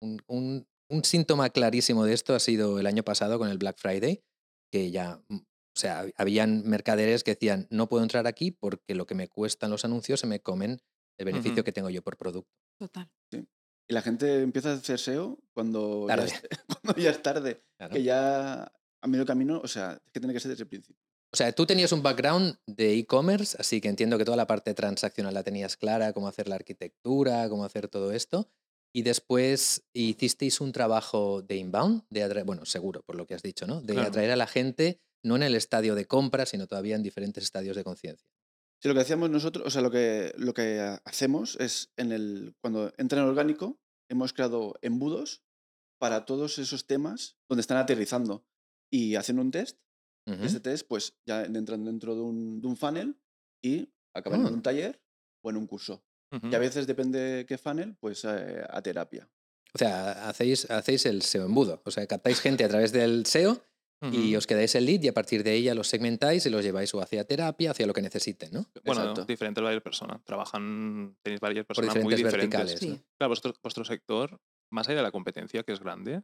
[0.00, 3.78] Un, un- un síntoma clarísimo de esto ha sido el año pasado con el Black
[3.78, 4.22] Friday,
[4.70, 5.38] que ya, mm,
[5.76, 9.28] o sea, hab- habían mercaderes que decían, no puedo entrar aquí porque lo que me
[9.28, 10.80] cuestan los anuncios se me comen
[11.18, 12.50] el beneficio que tengo yo por producto.
[12.78, 13.08] Total.
[13.32, 16.32] y la gente empieza a hacer SEO cuando, ya es,
[16.82, 17.92] cuando ya es tarde, Claro.
[17.94, 18.62] que ya
[19.02, 20.96] a medio camino, o sea, es que tiene que ser desde el principio.
[21.32, 24.72] O sea, tú tenías un background de e-commerce, así que entiendo que toda la parte
[24.72, 28.48] transaccional la tenías clara, cómo hacer la arquitectura, cómo hacer todo esto.
[28.96, 33.42] Y después hicisteis un trabajo de inbound, de atraer, bueno, seguro, por lo que has
[33.42, 33.80] dicho, ¿no?
[33.82, 34.08] De Claro.
[34.08, 37.74] atraer a la gente, no en el estadio de compra, sino todavía en diferentes estadios
[37.76, 38.28] de conciencia.
[38.80, 42.12] Sí, lo que hacíamos nosotros, o sea, lo que, lo que ha- hacemos es en
[42.12, 45.42] el, cuando entra en orgánico, hemos creado embudos
[45.98, 48.44] para todos esos temas donde están aterrizando
[48.92, 49.78] y hacen un test.
[50.26, 50.44] Ujú.
[50.44, 53.18] Ese test, pues ya entran dentro de un, de un funnel
[53.62, 54.48] y acaban Ah.
[54.48, 55.00] en un taller
[55.42, 56.04] o en un curso.
[56.32, 56.48] Ujú.
[56.48, 59.28] Y a veces depende qué funnel, pues eh, a terapia.
[59.74, 61.80] O sea, hacéis, hacéis el SEO embudo.
[61.84, 63.62] O sea, captáis gente a través del SEO
[64.12, 66.92] y os quedáis el lead y a partir de ella los segmentáis y los lleváis
[66.94, 68.66] o hacia terapia, hacia lo que necesiten, ¿no?
[68.84, 69.24] Bueno, Exacto.
[69.24, 70.24] diferentes varias personas.
[70.24, 72.60] Trabajan, tenéis varias personas diferentes muy diferentes.
[72.60, 72.80] verticales.
[72.80, 72.88] Sí.
[72.90, 73.16] ¿no?
[73.18, 74.40] Claro, vuestro, vuestro sector,
[74.70, 76.22] más allá de la competencia, que es grande,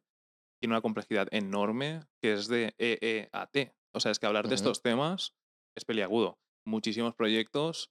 [0.61, 3.73] tiene una complejidad enorme que es de EEAT.
[3.95, 5.35] O sea, es que hablar de estos temas
[5.77, 6.39] es peliagudo.
[6.67, 7.91] Muchísimos proyectos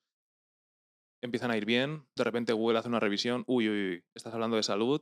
[1.21, 4.55] empiezan a ir bien, de repente Google hace una revisión, uy, uy, uy, estás hablando
[4.55, 5.01] de salud,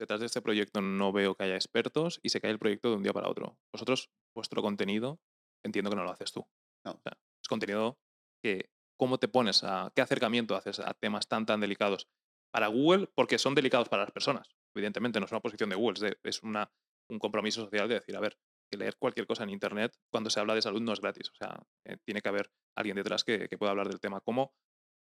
[0.00, 2.96] detrás de este proyecto no veo que haya expertos y se cae el proyecto de
[2.96, 3.58] un día para otro.
[3.72, 5.20] Vosotros, vuestro contenido,
[5.64, 6.46] entiendo que no lo haces tú.
[6.84, 6.92] No.
[6.92, 7.12] O sea,
[7.42, 7.98] es contenido
[8.42, 12.08] que, ¿cómo te pones a, qué acercamiento haces a temas tan, tan delicados?
[12.52, 14.48] Para Google, porque son delicados para las personas.
[14.74, 16.70] Evidentemente, no es una posición de Google, es, de- es una,
[17.10, 18.38] un compromiso social de decir, a ver,
[18.70, 21.30] que leer cualquier cosa en Internet cuando se habla de salud no es gratis.
[21.30, 24.20] O sea, eh, tiene que haber alguien detrás que, que pueda hablar del tema.
[24.20, 24.54] ¿Cómo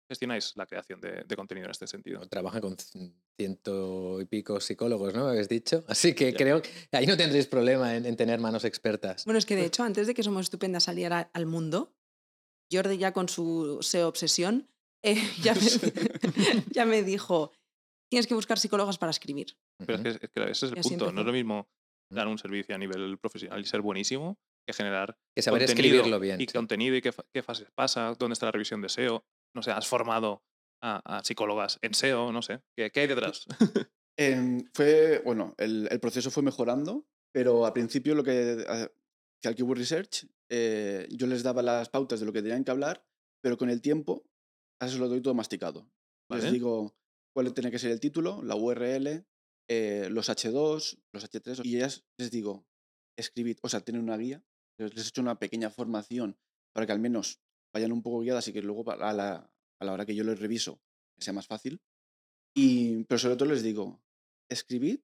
[0.08, 2.20] gestionáis la creación de, de contenido en este sentido?
[2.28, 2.76] Trabajan con
[3.38, 5.24] ciento y pico psicólogos, ¿no?
[5.24, 5.84] Me habéis dicho.
[5.88, 6.36] Así que Ya.
[6.38, 9.24] creo que ahí no tendréis problema en, en tener manos expertas.
[9.24, 11.94] Bueno, es que de hecho, antes de que Somos Estupendas saliera al mundo,
[12.72, 14.68] Jordi ya con su SEO obsesión,
[15.04, 15.60] eh, ya, me,
[16.72, 17.52] ya me dijo,
[18.10, 19.56] tienes que buscar psicólogos para escribir.
[19.84, 21.12] Pero es que, es que ese es el Y punto.
[21.12, 21.68] No es lo mismo
[22.10, 26.18] dar un servicio a nivel profesional y ser buenísimo que generar que saber contenido escribirlo
[26.20, 26.40] bien.
[26.40, 26.52] y sí.
[26.52, 29.24] contenido y qué, qué fases pasa, dónde está la revisión de SEO.
[29.54, 30.42] No sé, has formado
[30.82, 32.60] a, a psicólogas en SEO, no sé.
[32.76, 33.46] ¿Qué, qué hay detrás?
[34.18, 38.90] Em, fue, bueno, el, el proceso fue mejorando, pero al principio lo que hacía
[39.42, 43.06] el Keyword Research, eh, yo les daba las pautas de lo que tenían que hablar,
[43.42, 44.24] pero con el tiempo,
[44.80, 45.90] a eso lo doy todo masticado.
[46.30, 46.44] Vale.
[46.44, 46.96] Les digo
[47.34, 49.26] cuál tiene que ser el título, la URL,
[49.68, 52.66] eh, los H2, los H3, y ellas les digo,
[53.18, 54.42] escribid, o sea, tienen una guía,
[54.78, 56.38] les les he hecho una pequeña formación
[56.72, 57.40] para que al menos
[57.76, 60.38] vayan un poco guiadas y que luego a la, a la hora que yo les
[60.40, 60.80] reviso
[61.18, 61.80] sea más fácil.
[62.54, 64.02] Y, pero sobre todo les digo,
[64.50, 65.00] escribid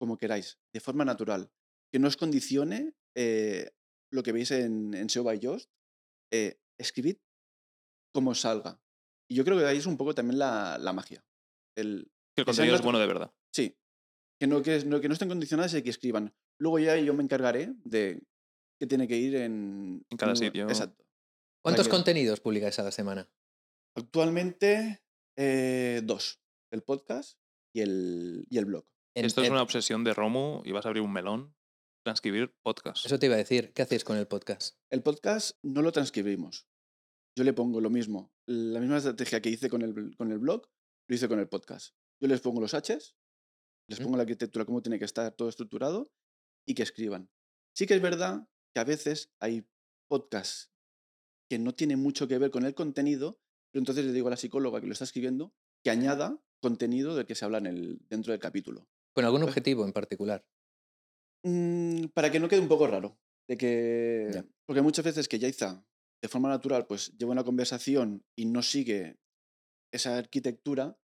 [0.00, 1.50] como queráis, de forma natural,
[1.92, 3.70] que no os condicione eh,
[4.10, 5.70] lo que veis en, en SEO by Yoast,
[6.32, 7.16] eh, escribid
[8.14, 8.80] como salga.
[9.28, 11.24] Y yo creo que ahí es un poco también la, la magia.
[11.76, 13.32] El, Que el contenido es bueno de verdad.
[13.54, 13.76] sí,
[14.40, 16.32] que no, que, no, que no estén condicionadas y que escriban.
[16.58, 18.22] Luego ya yo me encargaré de
[18.78, 20.02] que tiene que ir en...
[20.08, 20.66] En cada un- sitio.
[20.66, 21.04] Exacto.
[21.62, 23.28] ¿Cuántos contenidos publicáis a la semana?
[23.96, 25.02] Actualmente,
[25.36, 26.40] eh, dos.
[26.72, 27.38] El podcast
[27.74, 28.86] y el, y el blog.
[29.14, 31.54] En- Esto es en- una obsesión de Romu y vas a abrir un melón,
[32.04, 33.04] transcribir podcast.
[33.04, 33.72] Eso te iba a decir.
[33.74, 34.76] ¿Qué hacéis con el podcast?
[34.90, 36.66] El podcast no lo transcribimos.
[37.36, 38.32] Yo le pongo lo mismo.
[38.46, 40.66] La misma estrategia que hice con el, con el blog,
[41.08, 41.94] lo hice con el podcast.
[42.22, 43.16] Yo les pongo los Hs,
[43.88, 46.10] les pongo la arquitectura, cómo tiene que estar todo estructurado
[46.66, 47.30] y que escriban.
[47.76, 49.66] Sí que es verdad que a veces hay
[50.08, 50.70] podcasts
[51.50, 53.40] que no tienen mucho que ver con el contenido,
[53.72, 57.26] pero entonces le digo a la psicóloga que lo está escribiendo que añada contenido del
[57.26, 58.86] que se habla en el, dentro del capítulo.
[59.14, 60.44] ¿Con algún objetivo en particular?
[61.44, 63.18] Mm, para que no quede un poco raro.
[63.48, 64.30] De que.
[64.32, 64.44] Ya.
[64.66, 65.84] Porque muchas veces que Yaiza,
[66.22, 69.18] de forma natural, pues lleva una conversación y no sigue
[69.92, 70.96] esa arquitectura, Bien,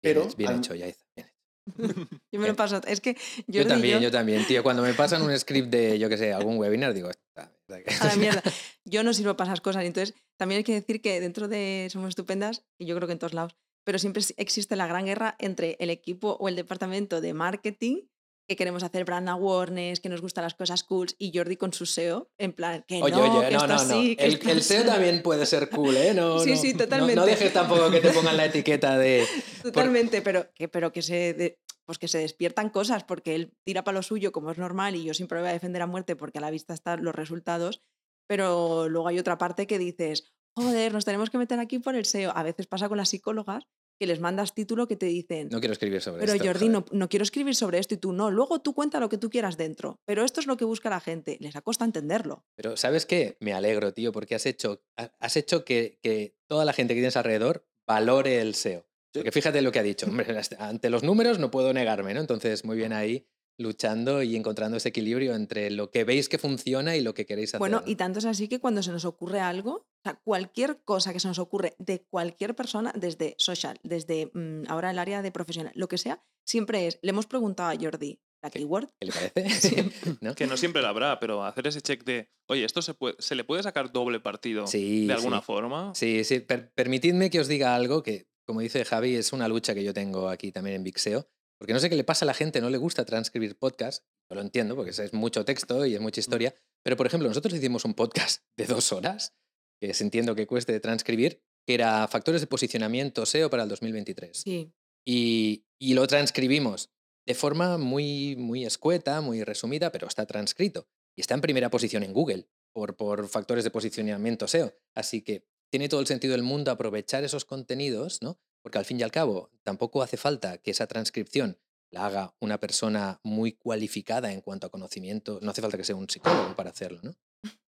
[0.00, 0.22] pero.
[0.24, 1.28] hecho, bien al- hecho, Yaiza, bien.
[2.32, 2.80] Yo me lo paso.
[2.86, 3.14] Es que
[3.46, 4.62] yo Jordi y también, yo, yo también, tío.
[4.62, 7.94] Cuando me pasan un script de, yo qué sé, algún webinar, digo, "Esta mierda que-".
[7.94, 8.42] a la mierda.
[8.84, 9.84] Yo no sirvo para esas cosas.
[9.84, 13.20] Entonces, también hay que decir que dentro de Somos Estupendas, y yo creo que en
[13.20, 17.32] todos lados, pero siempre existe la gran guerra entre el equipo o el departamento de
[17.32, 18.02] marketing,
[18.48, 21.86] que queremos hacer brand awareness, que nos gustan las cosas cool, y Jordi con su
[21.86, 24.86] SEO, en plan, que Oye, no, oye, que no, no, así, El, el SEO así".
[24.90, 26.12] también puede ser cool, ¿eh?
[26.14, 27.16] No, Sí, no- sí, totalmente.
[27.16, 29.24] No, dejes tampoco que te pongan la etiqueta de.
[29.62, 33.82] Totalmente, pero que, pero que se de- pues que se despiertan cosas porque él tira
[33.84, 36.38] para lo suyo como es normal y yo siempre voy a defender a muerte porque
[36.38, 37.82] a la vista están los resultados,
[38.28, 42.04] pero luego hay otra parte que dices, joder, nos tenemos que meter aquí por el
[42.04, 42.32] SEO.
[42.36, 43.64] A veces pasa con las psicólogas
[44.02, 46.44] que les mandas título que te dicen, No quiero escribir sobre pero esto.
[46.44, 46.72] Jordi, joder.
[46.92, 49.30] no, no quiero escribir sobre esto y tú no, luego tú cuenta lo que tú
[49.30, 52.44] quieras dentro, pero esto es lo que busca la gente, les acosta entenderlo.
[52.56, 53.36] Pero ¿sabes qué?
[53.38, 57.00] Me alegro, tío, porque has hecho, ha- has hecho que, que toda la gente que
[57.00, 58.84] tienes alrededor valore el SEO.
[59.12, 60.06] Porque fíjate lo que ha dicho.
[60.10, 60.26] Hombre,
[60.58, 62.20] ante los números no puedo negarme, ¿no?
[62.20, 63.28] Entonces, muy bien ahí
[63.62, 67.50] luchando y encontrando ese equilibrio entre lo que veis que funciona y lo que queréis
[67.50, 67.60] hacer.
[67.60, 67.90] Bueno, ¿no?
[67.90, 71.20] y tanto es así que cuando se nos ocurre algo, o sea, cualquier cosa que
[71.20, 75.72] se nos ocurre de cualquier persona, desde social, desde mm, ahora el área de profesional,
[75.74, 78.88] lo que sea, siempre es, le hemos preguntado a Jordi la keyword.
[78.98, 79.90] ¿Qué le parece?
[80.36, 83.36] Que no siempre la habrá, pero hacer ese check de, oye, ¿esto se, puede, se
[83.36, 85.44] le puede sacar doble partido Sí, de alguna sí.
[85.46, 85.92] forma?
[85.94, 86.40] Sí, sí.
[86.40, 89.94] Per- permitidme que os diga algo que, como dice Javi, es una lucha que yo
[89.94, 91.28] tengo aquí también en Vixeo.
[91.62, 94.04] Porque no sé qué le pasa a la gente, no le gusta transcribir podcast.
[94.28, 96.52] Yo lo entiendo, porque es- es mucho texto y es mucha historia.
[96.82, 99.36] Pero, por ejemplo, nosotros hicimos un podcast de dos horas,
[99.80, 104.36] que es, entiendo que cueste transcribir, que era Factores de Posicionamiento SEO para el 2023.
[104.38, 104.72] Sí.
[105.06, 106.90] Y, y lo transcribimos
[107.28, 110.88] de forma muy, muy escueta, muy resumida, pero está transcrito.
[111.16, 114.74] Y está en primera posición en Google por, por factores de posicionamiento SEO.
[114.96, 118.40] Así que tiene todo el sentido del mundo aprovechar esos contenidos, ¿no?
[118.62, 121.58] Porque al fin y al cabo tampoco hace falta que esa transcripción
[121.90, 125.38] la haga una persona muy cualificada en cuanto a conocimiento.
[125.42, 127.14] No hace falta que sea un psicólogo para hacerlo, ¿no?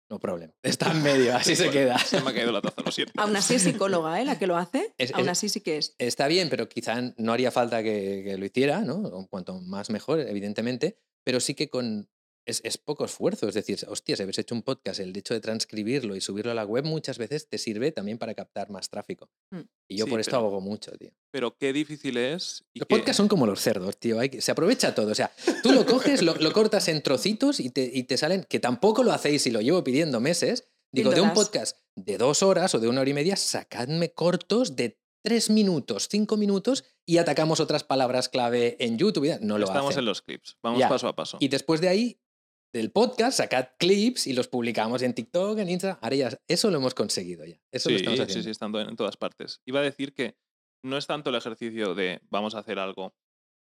[0.10, 0.54] No problema.
[0.64, 2.00] Está en medio, así se queda.
[2.00, 3.14] Se me ha caído la taza, lo siento.
[3.18, 4.26] Aún así es psicóloga, ¿eh?
[4.26, 4.94] La que lo hace.
[4.98, 5.94] Es- Aún es- así sí que es.
[5.98, 9.28] Está bien, pero quizá no haría falta que, que lo hiciera, ¿no?
[9.30, 12.10] Cuanto más mejor, evidentemente, pero sí que con...
[12.48, 15.42] Es, es poco esfuerzo, es decir, hostia, si habéis hecho un podcast, el hecho de
[15.42, 19.30] transcribirlo y subirlo a la web muchas veces te sirve también para captar más tráfico.
[19.52, 19.60] Mm.
[19.90, 21.12] Y yo Sí, por esto pero- abogo mucho, tío.
[21.30, 22.64] Pero qué difícil es.
[22.74, 24.20] Y Los que- podcasts son como los cerdos, tío.
[24.20, 25.12] hay que- se aprovecha todo.
[25.12, 25.32] O sea,
[25.62, 29.04] tú lo coges, lo, lo cortas en trocitos y te, y te salen, que tampoco
[29.04, 30.70] lo hacéis y lo llevo pidiendo meses.
[30.94, 34.78] Digo, de un podcast de dos horas o de una hora y media, sacadme cortos
[34.78, 39.38] de tres minutos, cinco minutos y atacamos otras palabras clave en YouTube.
[39.42, 40.00] No lo Estamos hacen.
[40.00, 40.56] en los clips.
[40.64, 40.88] Vamos Ya.
[40.88, 41.38] paso a paso.
[41.42, 42.22] Y después de ahí,
[42.74, 46.00] del podcast, sacad clips y los publicamos en TikTok, en Instagram.
[46.02, 47.60] Ahora ya, eso lo hemos conseguido ya.
[47.72, 48.44] Eso lo sí, estamos sí, haciendo.
[48.44, 49.62] sí, estando en, en todas partes.
[49.66, 50.38] Iba a decir que
[50.84, 53.16] no es tanto el ejercicio de vamos a hacer algo,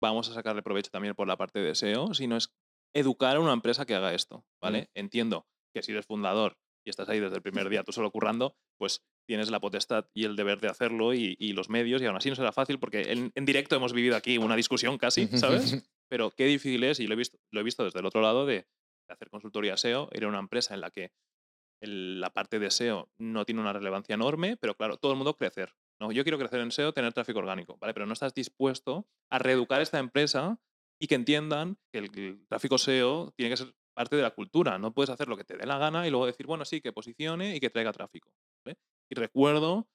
[0.00, 2.52] vamos a sacarle provecho también por la parte de SEO, sino es
[2.94, 4.90] educar a una empresa que haga esto, ¿vale?
[4.94, 8.56] Entiendo que si eres fundador y estás ahí desde el primer día tú solo currando,
[8.78, 12.16] pues tienes la potestad y el deber de hacerlo y, y los medios, y aún
[12.16, 15.88] así no será fácil porque en, en directo hemos vivido aquí una discusión casi, ¿sabes?
[16.10, 18.44] Pero qué difícil es, y lo he visto, lo he visto desde el otro lado,
[18.44, 18.66] de,
[19.08, 21.12] de hacer consultoría SEO, ir a una empresa en la que
[21.80, 25.74] la parte de SEO no tiene una relevancia enorme, pero claro, todo el mundo crecer.
[26.00, 26.12] ¿no?
[26.12, 27.92] Yo quiero crecer en SEO, tener tráfico orgánico, ¿vale?
[27.92, 30.60] Pero no estás dispuesto a reeducar esta empresa
[31.00, 34.78] y que entiendan que el, el tráfico SEO tiene que ser parte de la cultura.
[34.78, 36.92] No puedes hacer lo que te dé la gana y luego decir, bueno, sí, que
[36.92, 38.32] posicione y que traiga tráfico.
[38.64, 38.78] ¿vale?
[39.10, 39.88] Y recuerdo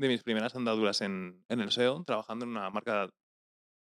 [0.00, 3.10] de mis primeras andaduras en, en el SEO, trabajando en una marca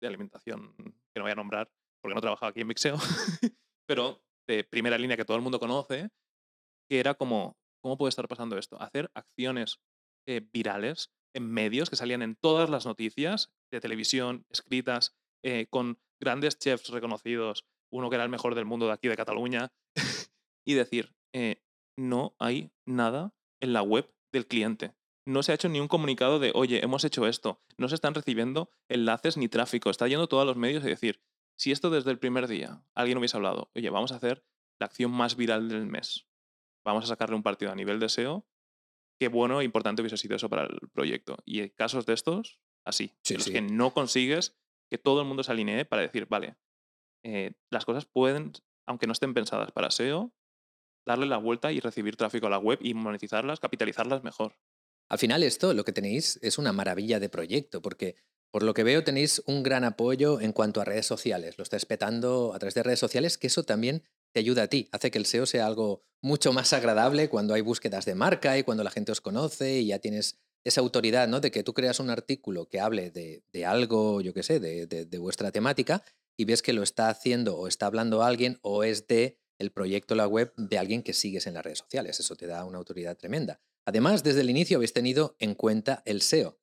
[0.01, 2.97] de alimentación que no voy a nombrar porque no trabajaba aquí en Mixeo,
[3.87, 6.11] pero de primera línea que todo el mundo conoce,
[6.89, 8.81] que era como, ¿cómo puede estar pasando esto?
[8.81, 9.81] Hacer acciones
[10.27, 16.01] eh, virales en medios que salían en todas las noticias de televisión, escritas, eh, con
[16.21, 19.71] grandes chefs reconocidos, uno que era el mejor del mundo de aquí de Cataluña,
[20.67, 21.63] y decir, eh,
[21.97, 24.95] no hay nada en la web del cliente.
[25.27, 27.61] No se ha hecho ni un comunicado de, oye, hemos hecho esto.
[27.77, 29.91] No se están recibiendo enlaces ni tráfico.
[29.91, 31.21] Está yendo todos los medios y decir,
[31.59, 34.45] si esto desde el primer día alguien hubiese hablado, oye, vamos a hacer
[34.81, 36.29] la acción más viral del mes,
[36.85, 38.49] vamos a sacarle un partido a nivel de SEO,
[39.21, 41.37] qué bueno e importante hubiese sido eso para el proyecto.
[41.45, 43.53] Y en casos de estos, así, Sí, los sí.
[43.53, 44.57] que no consigues
[44.91, 46.57] que todo el mundo se alinee para decir, vale,
[47.25, 48.53] eh, las cosas pueden,
[48.87, 50.33] aunque no estén pensadas para SEO,
[51.07, 54.57] darle la vuelta y recibir tráfico a la web y monetizarlas, capitalizarlas mejor.
[55.11, 58.17] Al final esto, lo que tenéis es una maravilla de proyecto, porque
[58.51, 61.59] por lo que veo tenéis un gran apoyo en cuanto a redes sociales.
[61.59, 64.89] Lo estáis petando a través de redes sociales, que eso también te ayuda a ti.
[64.93, 68.63] Hace que el SEO sea algo mucho más agradable cuando hay búsquedas de marca y
[68.65, 71.41] cuando la gente os conoce y ya tienes esa autoridad, ¿no?
[71.41, 75.19] De que tú creas un artículo que hable de, algo, yo qué sé, de- de
[75.19, 76.03] vuestra temática
[76.37, 80.15] y ves que lo está haciendo o está hablando alguien o es de el proyecto,
[80.15, 82.21] la web de alguien que sigues en las redes sociales.
[82.21, 83.61] Eso te da una autoridad tremenda.
[83.89, 86.61] Además, desde el inicio habéis tenido en cuenta el SEO.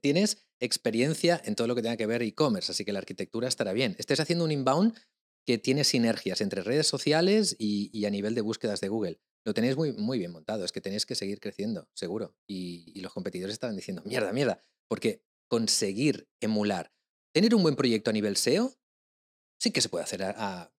[0.00, 3.72] Tienes experiencia en todo lo que tenga que ver e-commerce, así que la arquitectura estará
[3.72, 3.96] bien.
[3.98, 4.96] Estés haciendo un inbound
[5.44, 9.20] que tiene sinergias entre redes sociales y, a nivel de búsquedas de Google.
[9.44, 12.36] Lo tenéis muy, bien montado, es que tenéis que seguir creciendo, seguro.
[12.46, 16.92] Y, los competidores estaban diciendo, mierda, mierda, porque conseguir emular,
[17.34, 18.72] tener un buen proyecto a nivel SEO,
[19.58, 20.72] sí que se puede hacer a, a-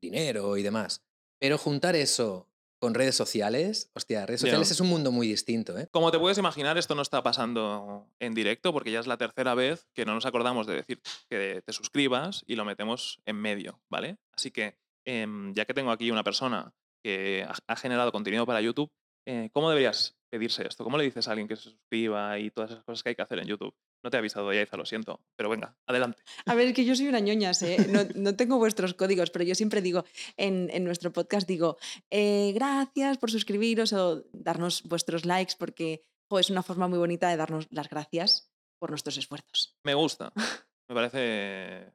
[0.00, 1.02] dinero y demás,
[1.40, 2.53] pero juntar eso
[2.84, 5.88] con redes sociales, hostia, redes sociales es un mundo muy distinto, ¿eh?
[5.90, 9.54] Como te puedes imaginar, esto no está pasando en directo porque ya es la tercera
[9.54, 13.80] vez que no nos acordamos de decir que te suscribas y lo metemos en medio,
[13.88, 14.18] ¿vale?
[14.36, 18.60] Así que, em, ya que tengo aquí una persona que ha, ha generado contenido para
[18.60, 18.92] YouTube,
[19.26, 20.84] eh, ¿cómo deberías pedirse esto?
[20.84, 23.22] ¿Cómo le dices a alguien que se suscriba y todas esas cosas que hay que
[23.22, 23.74] hacer en YouTube?
[24.04, 26.22] No te he avisado, Yaiza, lo siento, pero venga, adelante.
[26.44, 27.78] A ver, es que yo soy una ñoñas, ¿eh?
[27.88, 30.04] no, no tengo vuestros códigos, pero yo siempre digo
[30.36, 31.78] en, en nuestro podcast, digo,
[32.10, 37.30] eh, gracias por suscribiros o darnos vuestros likes, porque jo, es una forma muy bonita
[37.30, 39.74] de darnos las gracias por nuestros esfuerzos.
[39.84, 40.34] Me gusta,
[40.88, 41.90] me parece...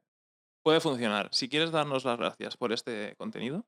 [0.64, 1.28] Puede funcionar.
[1.32, 3.66] Si quieres darnos las gracias por este contenido,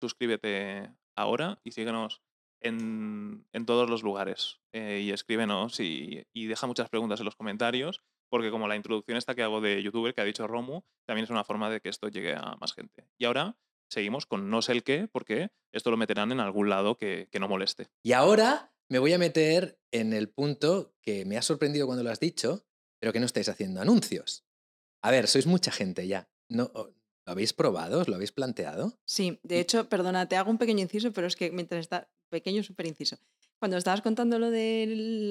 [0.00, 2.22] suscríbete ahora y síguenos
[2.60, 4.60] en, en todos los lugares.
[4.72, 9.16] Eh, y escríbenos y, y deja muchas preguntas en los comentarios, porque como la introducción
[9.16, 11.88] esta que hago de youtuber que ha dicho Romu, también es una forma de que
[11.88, 13.06] esto llegue a más gente.
[13.18, 13.56] Y ahora
[13.88, 17.38] seguimos con no sé el qué, porque esto lo meterán en algún lado que, que
[17.38, 17.88] no moleste.
[18.02, 22.10] Y ahora me voy a meter en el punto que me ha sorprendido cuando lo
[22.10, 22.66] has dicho,
[23.00, 24.44] pero que no estáis haciendo anuncios.
[25.02, 26.28] A ver, sois mucha gente ya.
[26.48, 26.70] ¿No,
[27.26, 28.00] ¿Lo habéis probado?
[28.00, 28.98] ¿Os lo habéis planteado?
[29.06, 32.62] Sí, de hecho, perdona, te hago un pequeño inciso, pero es que mientras está pequeño,
[32.62, 33.18] súper inciso.
[33.58, 34.86] Cuando estabas contando lo de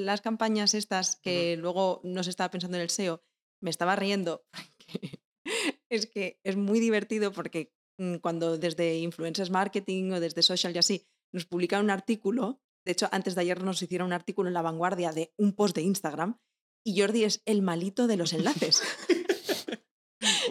[0.05, 3.21] las campañas estas, que luego no se estaba pensando en el SEO,
[3.61, 5.19] me estaba riendo porque
[5.89, 10.79] es que es muy divertido porque mm, cuando desde influencers marketing o desde social y
[10.79, 14.53] así nos publican un artículo, de hecho antes de ayer nos hicieron un artículo en
[14.53, 16.39] la vanguardia de un post de Instagram
[16.83, 18.81] y Jordi es el malito de los enlaces.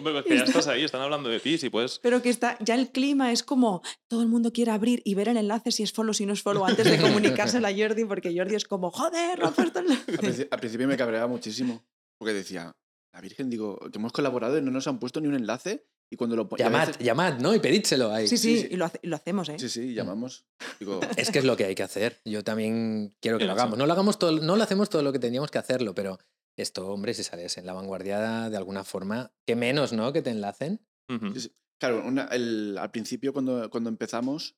[0.03, 1.99] Hombre, pues que ya estás ahí, están hablando de ti, si puedes...
[2.01, 5.29] Pero que está, ya el clima es como todo el mundo quiere abrir y ver
[5.29, 8.35] el enlace si es follow, si no es follow, antes de comunicárselo a Jordi, porque
[8.37, 10.13] Jordi es como, joder, el Al, enlace".
[10.19, 11.85] princi- al principio me cabreaba muchísimo,
[12.19, 12.73] porque decía,
[13.15, 16.17] la Virgen, digo, que hemos colaborado y no nos han puesto ni un enlace, y
[16.17, 17.55] cuando lo Llamad, veces- llamad, ¿no?
[17.55, 18.29] Y pedídselo ahí.
[18.29, 18.69] Sí, sí, sí.
[18.73, 19.57] y lo, hace- y lo hacemos, ¿eh?
[19.59, 20.45] Sí, sí, llamamos.
[20.79, 22.21] Digo, Es que es lo que hay que hacer.
[22.27, 23.79] Yo también quiero que lo hagamos.
[23.79, 26.19] No lo hagamos todo, no lo hacemos todo lo que teníamos que hacerlo, pero
[26.57, 30.13] esto, hombre, si sales en la vanguardia de alguna forma, que menos, ¿no?
[30.13, 30.87] Que te enlacen.
[31.35, 31.53] Sí, sí.
[31.81, 34.57] Claro, una- el- al principio cuando, cuando empezamos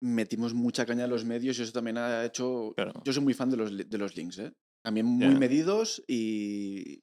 [0.00, 2.72] metimos mucha caña a los medios y eso también ha hecho...
[2.76, 2.92] Claro.
[3.04, 4.52] Yo soy muy fan de los, de los links, ¿eh?
[4.82, 5.38] También muy Ya.
[5.38, 7.02] medidos y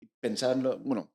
[0.00, 1.12] y pensarlo, bueno,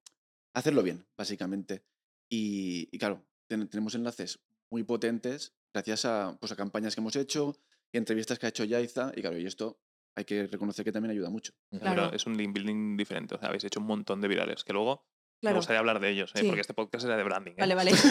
[0.56, 1.84] hacerlo bien, básicamente.
[2.32, 4.39] Y, y claro, ten- tenemos enlaces
[4.71, 7.53] muy potentes gracias a, pues, a campañas que hemos hecho
[7.91, 9.80] y entrevistas que ha hecho Yaiza y claro, y esto
[10.17, 11.53] hay que reconocer que también ayuda mucho.
[11.69, 12.12] Pero Claro.
[12.13, 13.36] es un link building diferente.
[13.36, 15.06] O sea, habéis hecho un montón de virales que luego
[15.43, 16.39] me gustaría hablar de ellos, ¿eh?
[16.39, 16.45] Sí.
[16.47, 17.51] porque este podcast era de branding.
[17.51, 17.56] ¿eh?
[17.60, 17.91] Vale, vale.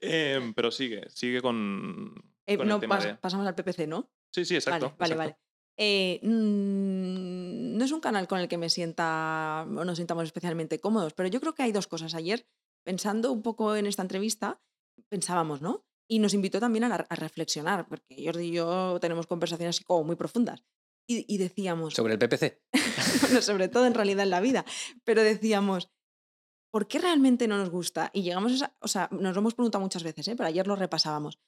[0.00, 2.14] Em, pero sigue, sigue con,
[2.46, 3.14] Eh, con no, el tema pas- de...
[3.16, 4.10] pasamos al PPC, ¿no?
[4.32, 4.94] Sí, sí, exacto.
[4.98, 5.18] vale, vale, exacto.
[5.18, 5.38] vale.
[5.76, 10.78] Eh, mm, no es un canal con el que me sienta o nos sintamos especialmente
[10.80, 12.14] cómodos, pero yo creo que hay dos cosas.
[12.14, 12.46] Ayer,
[12.84, 14.60] pensando un poco en esta entrevista,
[15.08, 15.84] pensábamos, ¿no?
[16.08, 20.04] Y nos invitó también a, a reflexionar, porque Jordi y yo tenemos conversaciones así como
[20.04, 20.64] muy profundas.
[21.06, 22.62] Y, y decíamos, Sobre el PPC.
[23.22, 24.64] bueno, sobre todo en realidad en la vida,
[25.04, 25.90] pero decíamos,
[26.70, 28.10] ¿por qué realmente no nos gusta?
[28.12, 30.34] Y llegamos a esa, o sea, nos lo hemos preguntado muchas veces, ¿eh?
[30.36, 31.38] pero ayer lo repasábamos.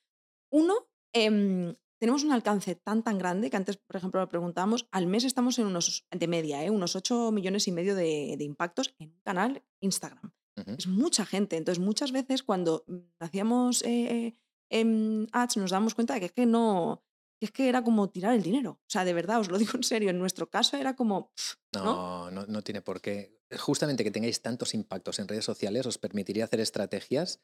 [0.53, 5.07] Uno, em, tenemos un alcance tan tan grande que antes, por ejemplo, lo preguntábamos, al
[5.07, 6.71] mes estamos en unos, de media, ¿eh?
[6.71, 10.33] unos 8 millones y medio de, de impactos en un canal Instagram.
[10.59, 10.75] Ujú.
[10.79, 11.57] Es mucha gente.
[11.57, 14.35] Entonces, muchas veces cuando mm, hacíamos eh,
[14.71, 17.05] em, ads nos damos cuenta de que es que no,
[17.41, 18.81] es que era como tirar el dinero.
[18.83, 21.33] O sea, de verdad, os lo digo en serio, en nuestro caso era como,
[21.75, 21.85] ¿no?
[21.85, 23.37] No, no, no tiene por qué.
[23.59, 27.41] Justamente que tengáis tantos impactos en redes sociales os permitiría hacer estrategias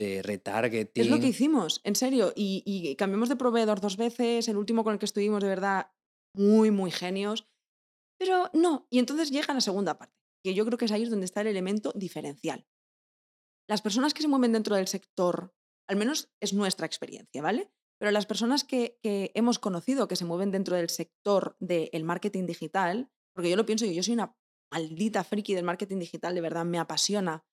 [0.00, 1.04] de retargeting.
[1.04, 2.32] Es lo que hicimos, en serio.
[2.34, 5.92] Y, y cambiamos de proveedor dos veces, el último con el que estuvimos, de verdad,
[6.34, 7.46] muy, muy genios.
[8.18, 11.26] Pero no, y entonces llega la segunda parte, que yo creo que es ahí donde
[11.26, 12.66] está el elemento diferencial.
[13.68, 15.54] Las personas que se mueven dentro del sector,
[15.88, 17.70] al menos es nuestra experiencia, ¿vale?
[17.98, 23.10] Pero las personas que, hemos conocido que se mueven dentro del sector del marketing digital,
[23.34, 24.36] porque yo lo pienso, yo soy una
[24.72, 27.44] maldita friki del marketing digital, de verdad, me apasiona,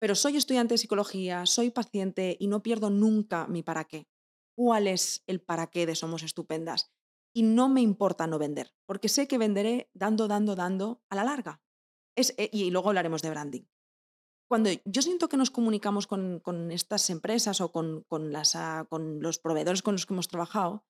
[0.00, 4.08] pero soy estudiante de psicología, soy paciente y no pierdo nunca mi para qué.
[4.56, 6.92] ¿Cuál es el para qué de Somos Estupendas?
[7.34, 11.24] y no me importa no vender, porque sé que venderé dando, dando, dando a la
[11.24, 11.60] larga.
[12.16, 13.62] Eh, y luego hablaremos de branding.
[14.48, 18.86] Cuando yo siento que nos comunicamos con, con estas empresas o con, con, las, ah,
[18.88, 20.84] con los proveedores con los que hemos trabajado,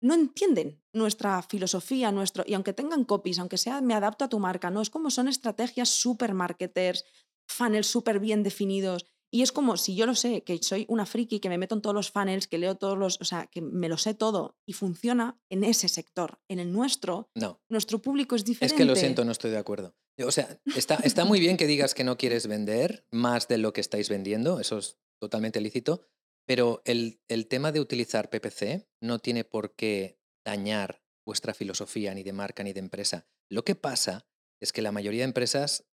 [0.00, 4.38] no entienden nuestra filosofía, nuestro, y aunque tengan copies, aunque sea me adapto a tu
[4.38, 7.04] marca, no es como son estrategias super marketers,
[7.48, 9.06] funnels súper bien definidos.
[9.30, 11.82] Y es como si yo lo sé, que soy una friki, que me meto en
[11.82, 14.72] todos los funnels, que leo todos los, o sea, que me lo sé todo y
[14.72, 16.40] funciona en ese sector.
[16.48, 18.74] En el nuestro, No, nuestro público es diferente.
[18.74, 19.94] es que lo siento, no estoy de acuerdo.
[20.24, 23.72] O sea, está, está muy bien que digas que no quieres vender más de lo
[23.72, 26.06] que estáis vendiendo, eso es totalmente lícito,
[26.46, 32.22] pero el, el tema de utilizar PPC no tiene por qué dañar vuestra filosofía ni
[32.22, 33.28] de marca ni de empresa.
[33.50, 34.26] Lo que pasa
[34.60, 35.86] es que la mayoría de empresas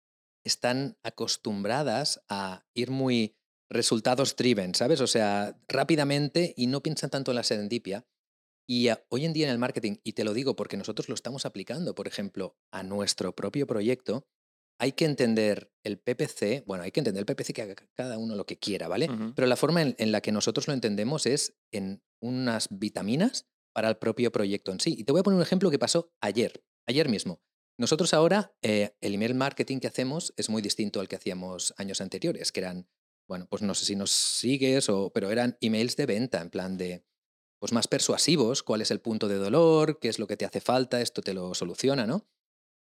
[0.45, 3.36] están acostumbradas a ir muy
[3.69, 5.01] resultados driven, ¿sabes?
[5.01, 8.05] O sea, rápidamente y no piensan tanto en la serendipia.
[8.68, 11.45] Y hoy en día en el marketing, y te lo digo porque nosotros lo estamos
[11.45, 14.26] aplicando, por ejemplo, a nuestro propio proyecto,
[14.80, 18.36] hay que entender el PPC, bueno, hay que entender el PPC que haga cada uno
[18.36, 19.09] lo que quiera, ¿vale?
[19.36, 23.89] Pero la forma en, en la que nosotros lo entendemos es en unas vitaminas para
[23.89, 24.95] el propio proyecto en sí.
[24.97, 27.41] Y te voy a poner un ejemplo que pasó ayer, ayer mismo.
[27.78, 32.01] Nosotros ahora, eh, el email marketing que hacemos es muy distinto al que hacíamos años
[32.01, 32.88] anteriores, que eran,
[33.28, 36.78] bueno, pues no sé si nos sigues, o, pero eran emails de venta, en plan
[36.78, 37.03] de,
[37.64, 40.59] pues más persuasivos, cuál es el punto de dolor, qué es lo que te hace
[40.59, 42.28] falta, esto te lo soluciona, ¿no?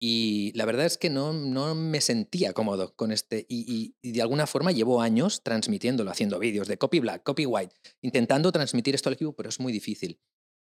[0.02, 3.46] Y la verdad es que no, no me sentía cómodo con este.
[3.48, 7.74] Y, y- de alguna forma llevo años transmitiéndolo, haciendo vídeos de copy black, copy white,
[8.02, 10.20] intentando transmitir esto al equipo, pero es muy difícil.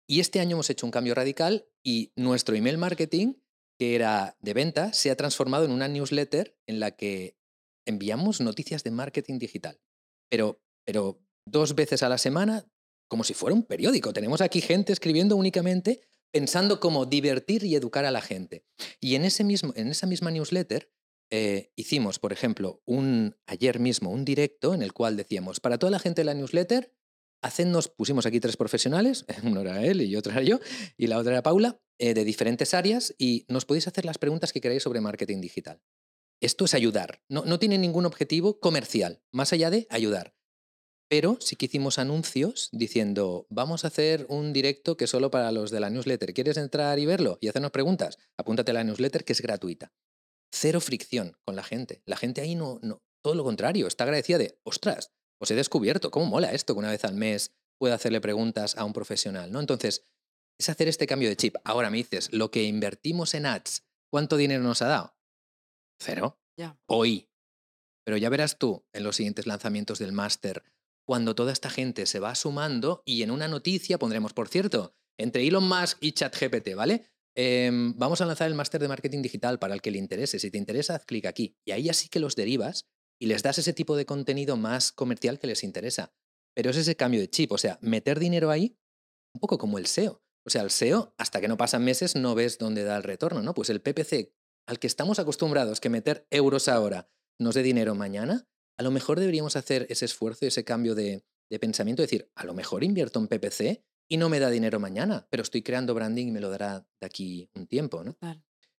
[0.08, 3.34] Y este año hemos hecho un cambio radical y nuestro email marketing,
[3.80, 7.36] que era de venta, se ha transformado en una newsletter en la que
[7.84, 9.80] enviamos noticias de marketing digital.
[10.30, 12.70] Pero, pero dos veces a la semana,
[13.08, 14.12] como si fuera un periódico.
[14.12, 16.00] Tenemos aquí gente escribiendo únicamente
[16.34, 18.64] pensando cómo divertir y educar a la gente.
[19.00, 20.90] Y en, ese mismo, en esa misma newsletter
[21.30, 25.90] eh, hicimos, por ejemplo, un, ayer mismo un directo en el cual decíamos, para toda
[25.90, 26.92] la gente de la newsletter,
[27.40, 30.60] hacednos, pusimos aquí tres profesionales, uno era él y otro era yo,
[30.96, 34.52] y la otra era Paula, eh, de diferentes áreas, y nos podéis hacer las preguntas
[34.52, 35.82] que queráis sobre marketing digital.
[36.40, 40.34] Esto es ayudar, no, no tiene ningún objetivo comercial, más allá de ayudar.
[41.08, 45.70] Pero sí que hicimos anuncios diciendo, vamos a hacer un directo que solo para los
[45.70, 46.32] de la newsletter.
[46.32, 48.18] ¿Quieres entrar y verlo y hacernos preguntas?
[48.38, 49.92] Apúntate a la newsletter que es gratuita.
[50.52, 52.02] Cero fricción con la gente.
[52.06, 56.10] La gente ahí no, no, todo lo contrario, está agradecida de, ostras, os he descubierto,
[56.10, 59.60] cómo mola esto que una vez al mes pueda hacerle preguntas a un profesional, ¿no?
[59.60, 60.04] Entonces,
[60.58, 61.56] es hacer este cambio de chip.
[61.64, 65.16] Ahora me dices, lo que invertimos en ads, ¿cuánto dinero nos ha dado?
[65.98, 66.38] Cero.
[66.56, 66.78] Ya.
[66.86, 67.28] Hoy.
[68.04, 70.62] Pero ya verás tú en los siguientes lanzamientos del máster,
[71.06, 75.46] cuando toda esta gente se va sumando y en una noticia pondremos, por cierto, entre
[75.46, 77.06] Elon Musk y ChatGPT, ¿vale?
[77.36, 80.38] Em, vamos a lanzar el máster de marketing digital para el que le interese.
[80.38, 81.56] Si te interesa, haz clic aquí.
[81.64, 82.86] Y ahí así que los derivas
[83.18, 86.12] y les das ese tipo de contenido más comercial que les interesa.
[86.54, 88.78] Pero es ese cambio de chip, o sea, meter dinero ahí,
[89.34, 90.22] un poco como el SEO.
[90.46, 93.42] O sea, el SEO, hasta que no pasan meses, no ves dónde da el retorno,
[93.42, 93.54] ¿no?
[93.54, 94.32] Pues el PPC,
[94.66, 98.46] al que estamos acostumbrados que meter euros ahora nos dé dinero mañana,
[98.76, 102.44] a lo mejor deberíamos hacer ese esfuerzo y ese cambio de, de pensamiento, decir, a
[102.44, 106.28] lo mejor invierto en PPC y no me da dinero mañana, pero estoy creando branding
[106.28, 108.16] y me lo dará de aquí un tiempo, ¿no?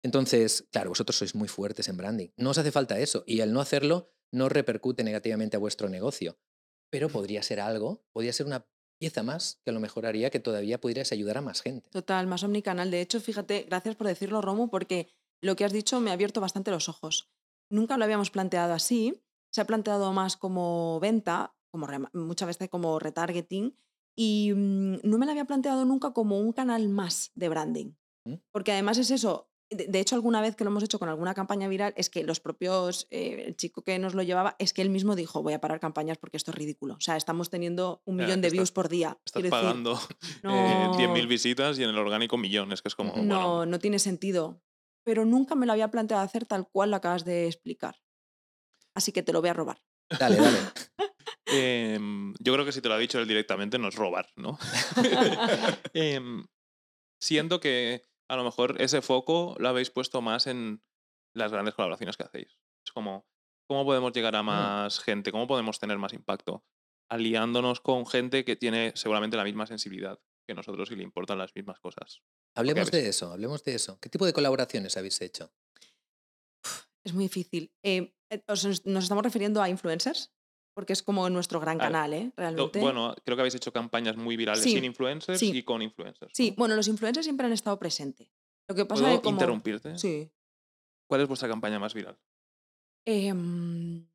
[0.03, 2.29] Entonces, claro, vosotros sois muy fuertes en branding.
[2.37, 3.23] No os hace falta eso.
[3.25, 6.37] Y el no hacerlo no repercute negativamente a vuestro negocio.
[6.91, 8.67] Pero podría ser algo, podría ser una
[8.99, 11.89] pieza más que a lo mejor haría que todavía pudierais ayudar a más gente.
[11.89, 12.91] Total, más omnicanal.
[12.91, 15.09] De hecho, fíjate, gracias por decirlo, Romo, porque
[15.41, 17.31] lo que has dicho me ha abierto bastante los ojos.
[17.69, 19.24] Nunca lo habíamos planteado así.
[19.55, 23.73] Se ha planteado más como venta, como muchas veces como retargeting,
[24.13, 27.93] y mm, no me lo había planteado nunca como un canal más de branding.
[28.25, 28.33] ¿Mm?
[28.51, 29.49] Porque además es eso.
[29.69, 32.41] De, hecho, alguna vez que lo hemos hecho con alguna campaña viral, es que los
[32.41, 35.61] propios, eh, el chico que nos lo llevaba, es que él mismo dijo, voy a
[35.61, 36.95] parar campañas porque esto es ridículo.
[36.95, 39.17] O sea, estamos teniendo un millón de views por día.
[39.25, 39.97] Estás Quiero pagando
[40.43, 43.79] no- eh, 10.000 visitas y en el orgánico millones, que es como, no, bueno, no
[43.79, 44.61] tiene sentido.
[45.05, 47.95] Pero nunca me lo había planteado hacer tal cual lo acabas de explicar.
[48.95, 49.81] Así que te lo voy a robar.
[50.19, 50.57] Dale, dale.
[51.47, 54.57] Em, yo creo que si te lo ha dicho él directamente no es robar, ¿no?
[55.93, 56.45] Em,
[57.21, 60.83] siento que a lo mejor ese foco lo habéis puesto más en
[61.35, 62.57] las grandes colaboraciones que hacéis.
[62.85, 63.27] Es como,
[63.69, 65.31] ¿cómo podemos llegar a más gente?
[65.31, 66.65] ¿Cómo podemos tener más impacto?
[67.11, 71.53] Aliándonos con gente que tiene seguramente la misma sensibilidad que nosotros y le importan las
[71.55, 72.21] mismas cosas.
[72.55, 73.99] Hablemos habéis- de eso, hablemos de eso.
[73.99, 75.53] ¿Qué tipo de colaboraciones habéis hecho?
[77.05, 77.71] Es muy difícil.
[77.83, 80.31] Eh, eh, ¿os- ¿Nos estamos refiriendo a influencers?
[80.77, 82.33] porque es como nuestro gran canal, ¿eh?
[82.35, 82.81] Realmente.
[82.81, 85.51] Bueno, creo que habéis hecho campañas muy virales Sí, sin influencers sí.
[85.55, 86.33] y con influencers.
[86.35, 86.57] Sí, ¿no?
[86.57, 88.27] bueno, los influencers siempre han estado presentes.
[88.67, 89.35] Lo que pasa ¿Puedo es que como...
[89.37, 89.97] interrumpirte?
[89.97, 90.29] Sí.
[91.09, 92.19] ¿Cuál es vuestra campaña más viral?
[93.07, 94.05] Em,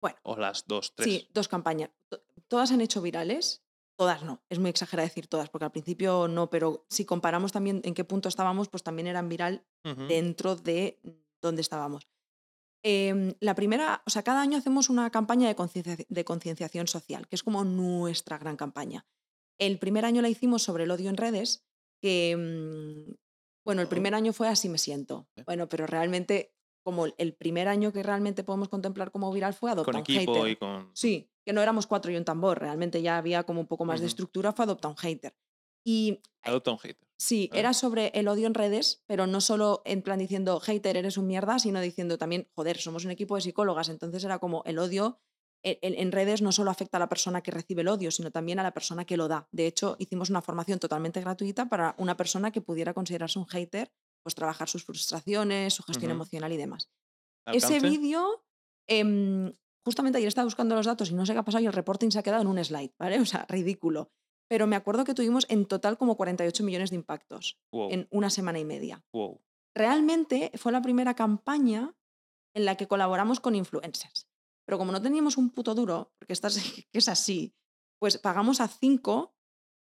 [0.00, 1.06] bueno, O las dos, tres.
[1.12, 1.90] sí, dos campañas.
[2.08, 3.62] To- Todas han hecho virales.
[3.98, 4.42] Todas no.
[4.48, 8.04] Es muy exagerado decir todas, porque al principio no, pero si comparamos también en qué
[8.04, 9.66] punto estábamos, pues también eran viral
[10.08, 11.00] dentro de
[11.46, 12.06] donde estábamos.
[12.84, 17.26] Em, la primera, o sea, cada año hacemos una campaña de conciencia- de concienciación social,
[17.26, 19.06] que es como nuestra gran campaña.
[19.58, 21.64] El primer año la hicimos sobre el odio en redes,
[22.02, 23.14] que, mm,
[23.64, 25.28] bueno, el primer año fue Así me siento.
[25.46, 26.52] Bueno, pero realmente,
[26.84, 30.34] como el primer año que realmente podemos contemplar como viral fue Adopta Con un equipo
[30.34, 30.48] hater.
[30.52, 30.90] y con.
[30.94, 34.00] Sí, que no éramos cuatro y un tambor, realmente ya había como un poco más
[34.00, 35.34] de estructura, fue Adopta un hater.
[35.86, 37.06] Y Adopta un hater.
[37.16, 37.60] Sí, ¿vale?
[37.60, 41.26] era sobre el odio en redes, pero no solo en plan diciendo hater, eres un
[41.28, 45.20] mierda, sino diciendo también, joder, somos un equipo de psicólogas, entonces era como el odio
[45.62, 48.32] e- en, en redes no solo afecta a la persona que recibe el odio, sino
[48.32, 49.48] también a la persona que lo da.
[49.52, 53.92] De hecho, hicimos una formación totalmente gratuita para una persona que pudiera considerarse un hater,
[54.22, 56.90] pues trabajar sus frustraciones, su gestión emocional y demás.
[57.46, 58.44] Ese vídeo,
[58.88, 59.52] em,
[59.84, 62.10] justamente ayer estaba buscando los datos y no sé qué ha pasado y el reporting
[62.10, 63.18] se ha quedado en un slide, ¿vale?
[63.22, 64.10] O sea, ridículo.
[64.48, 68.30] Pero me acuerdo que tuvimos en total como 48 millones de impactos Wow, en una
[68.30, 69.04] semana y media.
[69.12, 69.40] wow.
[69.74, 71.94] Realmente fue la primera campaña
[72.54, 74.26] en la que colaboramos con influencers.
[74.66, 76.56] Pero como no teníamos un puto duro, porque esta es,
[76.92, 77.54] que es así,
[78.00, 79.34] pues pagamos a cinco,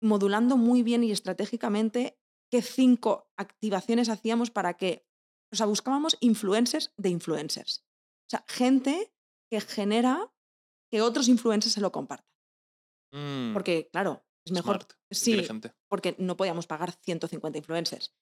[0.03, 2.19] modulando muy bien y estratégicamente
[2.51, 5.07] qué cinco activaciones hacíamos para que,
[5.53, 7.85] o sea, buscábamos influencers de influencers.
[8.29, 9.13] O sea, gente
[9.51, 10.33] que genera
[10.93, 12.27] que otros influencers se lo compartan.
[13.13, 14.77] Mm, Porque, claro, es mejor.
[14.77, 15.73] smart, sí, inteligente.
[15.89, 18.15] porque no podíamos pagar 150 influencers.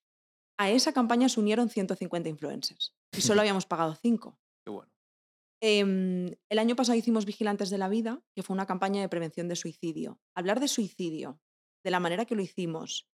[0.58, 4.38] A esa campaña se unieron 150 influencers y solo habíamos pagado 5.
[4.64, 4.92] Qué bueno.
[5.60, 9.48] Em, el año pasado hicimos Vigilantes de la Vida, que fue una campaña de prevención
[9.48, 10.20] de suicidio.
[10.34, 11.40] Hablar de suicidio
[11.84, 13.08] de la manera que lo hicimos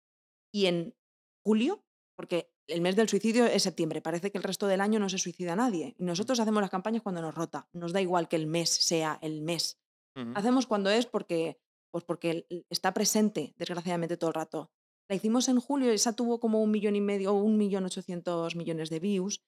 [0.52, 0.94] y en
[1.44, 1.84] julio,
[2.16, 5.18] porque el mes del suicidio es septiembre, parece que el resto del año no se
[5.18, 5.94] suicida nadie.
[5.98, 9.42] Nosotros hacemos las campañas cuando nos rota, nos da igual que el mes sea el
[9.42, 9.78] mes.
[10.34, 11.58] Hacemos cuando es porque,
[11.92, 14.72] pues porque está presente, desgraciadamente, todo el rato.
[15.08, 17.84] La hicimos en julio y esa tuvo como un millón y medio o un millón
[17.84, 19.44] ochocientos millones de views,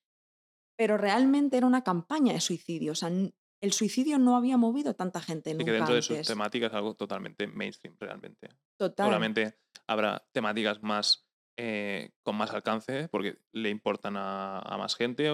[0.76, 2.92] pero realmente era una campaña de suicidio.
[2.92, 6.26] O sea, el suicidio no había movido tanta gente nunca que dentro de sus antes.
[6.26, 8.50] temáticas es algo totalmente mainstream, realmente.
[8.76, 9.06] Total.
[9.06, 11.26] Seguramente habrá temáticas más
[11.56, 15.30] eh, con más alcance porque le importan a, a más gente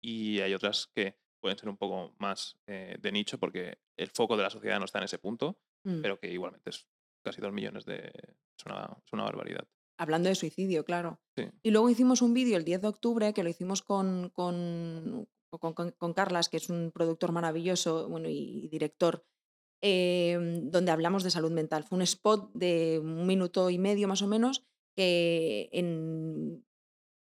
[0.00, 4.36] y hay otras que pueden ser un poco más eh, de nicho porque el foco
[4.36, 6.00] de la sociedad no está en ese punto, Mm.
[6.02, 6.86] pero que igualmente es
[7.24, 8.12] casi dos millones de...
[8.58, 9.66] Es una, es una barbaridad.
[9.98, 11.20] Hablando de suicidio, claro.
[11.36, 11.44] Sí.
[11.62, 15.74] Y luego hicimos un vídeo el 10 de octubre que lo hicimos con, con, con-
[15.74, 19.24] con- con Carlas, que es un productor maravilloso bueno, y, director,
[19.82, 21.84] em, donde hablamos de salud mental.
[21.84, 24.64] Fue un spot de un minuto y medio más o menos
[24.96, 26.64] que en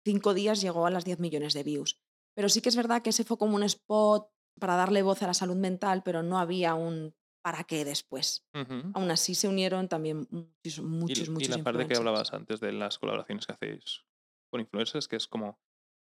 [0.06, 2.00] cinco días llegó a las 10 millones de views.
[2.34, 4.28] Pero sí que es verdad que ese fue como un spot
[4.58, 8.46] para darle voz a la salud mental, pero no había un para qué después.
[8.54, 8.90] Ujú.
[8.94, 12.60] Aún así se unieron también muchos, Y, muchos, y muchos la parte que hablabas antes
[12.60, 14.04] de las colaboraciones que hacéis
[14.52, 15.58] con influencers, que es como,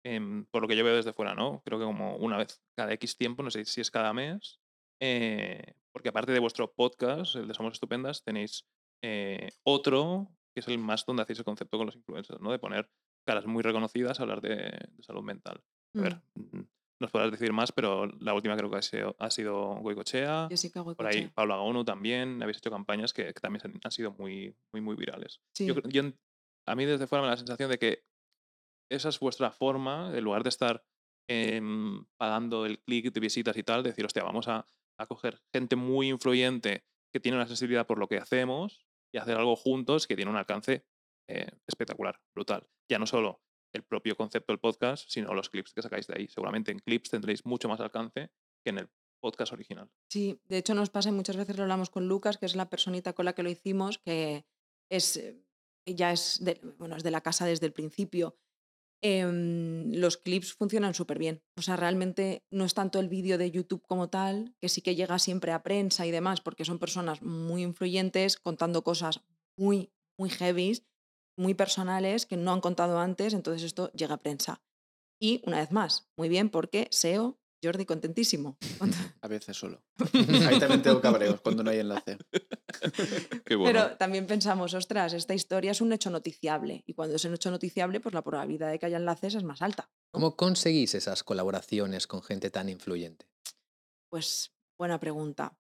[0.06, 1.62] em, por lo que yo veo desde fuera, ¿no?
[1.66, 4.60] Creo que como una vez cada X tiempo, no sé si es cada mes,
[5.02, 8.68] eh, porque aparte de vuestro podcast, el de Somos Estupendas, tenéis
[9.04, 12.52] eh, otro, que es el más donde hacéis el concepto con los influencers, ¿no?
[12.52, 12.90] De poner
[13.28, 15.64] caras muy reconocidas a hablar de, de salud mental.
[15.96, 16.02] A Mm.
[16.04, 16.62] ver, mm,
[17.00, 20.48] nos podrás decir más, pero la última creo que ha sido, ha sido Goicochea.
[20.50, 21.28] Jessica Por ahí.
[21.34, 25.42] Pablo Agonu también, habéis hecho campañas que, que también han- sido muy, muy, muy virales.
[25.56, 25.66] Sí.
[25.68, 26.18] Yo, creo- yo en-
[26.68, 28.04] a mí desde fuera me da la sensación de que
[28.92, 30.84] esa es vuestra forma, en lugar de estar
[31.30, 34.66] em, pagando el clic de visitas y tal, decir, hostia, vamos a,
[34.98, 39.36] a coger gente muy influyente que tiene una sensibilidad por lo que hacemos y hacer
[39.38, 40.86] algo juntos que tiene un alcance
[41.30, 42.66] eh, espectacular, brutal.
[42.90, 43.42] Ya no solo
[43.74, 46.28] el propio concepto del podcast, sino los clips que sacáis de ahí.
[46.28, 48.32] Seguramente en clips tendréis mucho más alcance
[48.64, 48.90] que en el
[49.20, 49.90] podcast original.
[50.10, 52.70] Sí, de hecho nos pasa y muchas veces lo hablamos con Lucas, que es la
[52.70, 54.46] personita con la que lo hicimos, que
[54.90, 55.44] es eh,
[55.86, 58.38] ya es de, bueno, es de la casa desde el principio.
[59.02, 61.44] Em, los clips funcionan súper bien.
[61.56, 64.96] O sea, realmente no es tanto el vídeo de YouTube como tal, que sí que
[64.96, 69.22] llega siempre a prensa y demás, porque son personas muy influyentes contando cosas
[69.56, 70.84] muy, muy heavies,
[71.38, 74.62] muy personales que no han contado antes, entonces esto llega a prensa.
[75.20, 78.58] Y una vez más, muy bien, porque SEO, Jordi, contentísimo.
[79.22, 79.82] A veces solo.
[80.48, 82.18] Ahí también tengo cabreos cuando no hay enlace.
[83.46, 83.80] Qué bueno.
[83.80, 86.84] Pero también pensamos, ostras, esta historia es un hecho noticiable.
[86.86, 89.64] Y cuando es un hecho noticiable, pues la probabilidad de que haya enlaces es más
[89.64, 89.90] alta.
[90.12, 93.28] ¿Cómo conseguís esas colaboraciones con gente tan influyente?
[94.10, 95.58] Pues Buena pregunta.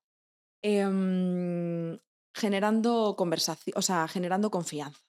[0.61, 1.97] Em,
[2.35, 5.01] generando conversación, o sea, generando confianza.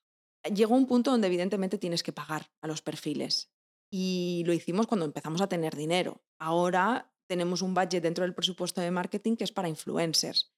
[0.55, 3.53] Llegó un punto donde evidentemente tienes que pagar a los perfiles.
[3.91, 6.23] Y lo hicimos cuando empezamos a tener dinero.
[6.39, 10.53] Ahora tenemos un budget dentro del presupuesto de marketing que es para influencers.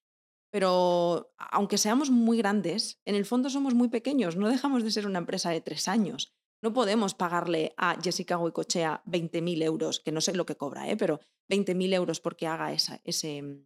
[0.53, 5.07] Pero aunque seamos muy grandes, en el fondo somos muy pequeños, no dejamos de ser
[5.07, 6.35] una empresa de tres años.
[6.63, 10.97] No podemos pagarle a Jessica Goicochea 20.000 euros, que no sé lo que cobra, ¿eh?
[10.97, 13.63] pero 20.000 euros porque haga esa, ese,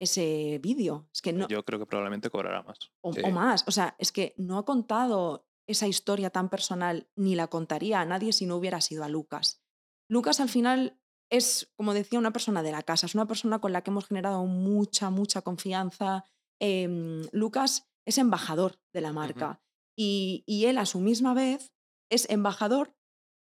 [0.00, 1.08] ese vídeo.
[1.12, 2.78] Es que no, Yo creo que probablemente cobrará más.
[3.00, 3.20] o, Sí.
[3.24, 3.64] o más.
[3.66, 8.04] O sea, es que no ha contado esa historia tan personal, ni la contaría a
[8.04, 9.62] nadie si no hubiera sido a Lucas.
[10.08, 11.00] Lucas al final
[11.30, 14.06] es, como decía, una persona de la casa, es una persona con la que hemos
[14.06, 16.24] generado mucha, mucha confianza.
[16.60, 19.62] Em, Lucas es embajador de la marca
[19.96, 21.72] y, y él a su misma vez
[22.10, 22.94] es embajador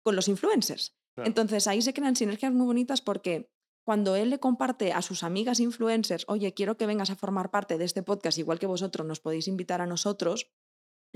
[0.04, 0.96] con los influencers.
[1.14, 1.28] Claro.
[1.28, 3.50] Entonces ahí se crean sinergias muy bonitas porque
[3.86, 7.78] cuando él le comparte a sus amigas influencers, oye, quiero que vengas a formar parte
[7.78, 10.50] de este podcast, igual que vosotros nos podéis invitar a nosotros,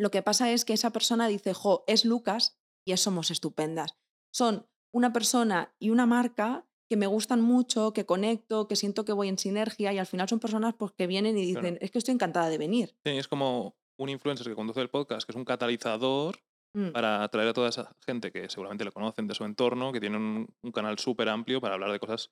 [0.01, 3.97] lo que pasa es que esa persona dice, jo, es Lucas y es Somos Estupendas.
[4.33, 9.13] Son una persona y una marca que me gustan mucho, que conecto, que siento que
[9.13, 11.79] voy en sinergia y al final son personas pues, que vienen y dicen, Claro.
[11.81, 12.97] es que estoy encantada de venir.
[13.05, 16.39] Sí, es como un influencer que conduce el podcast, que es un catalizador
[16.73, 19.99] Mm, para atraer a toda esa gente que seguramente lo conocen de su entorno, que
[19.99, 22.31] tiene un, un canal súper amplio para hablar de cosas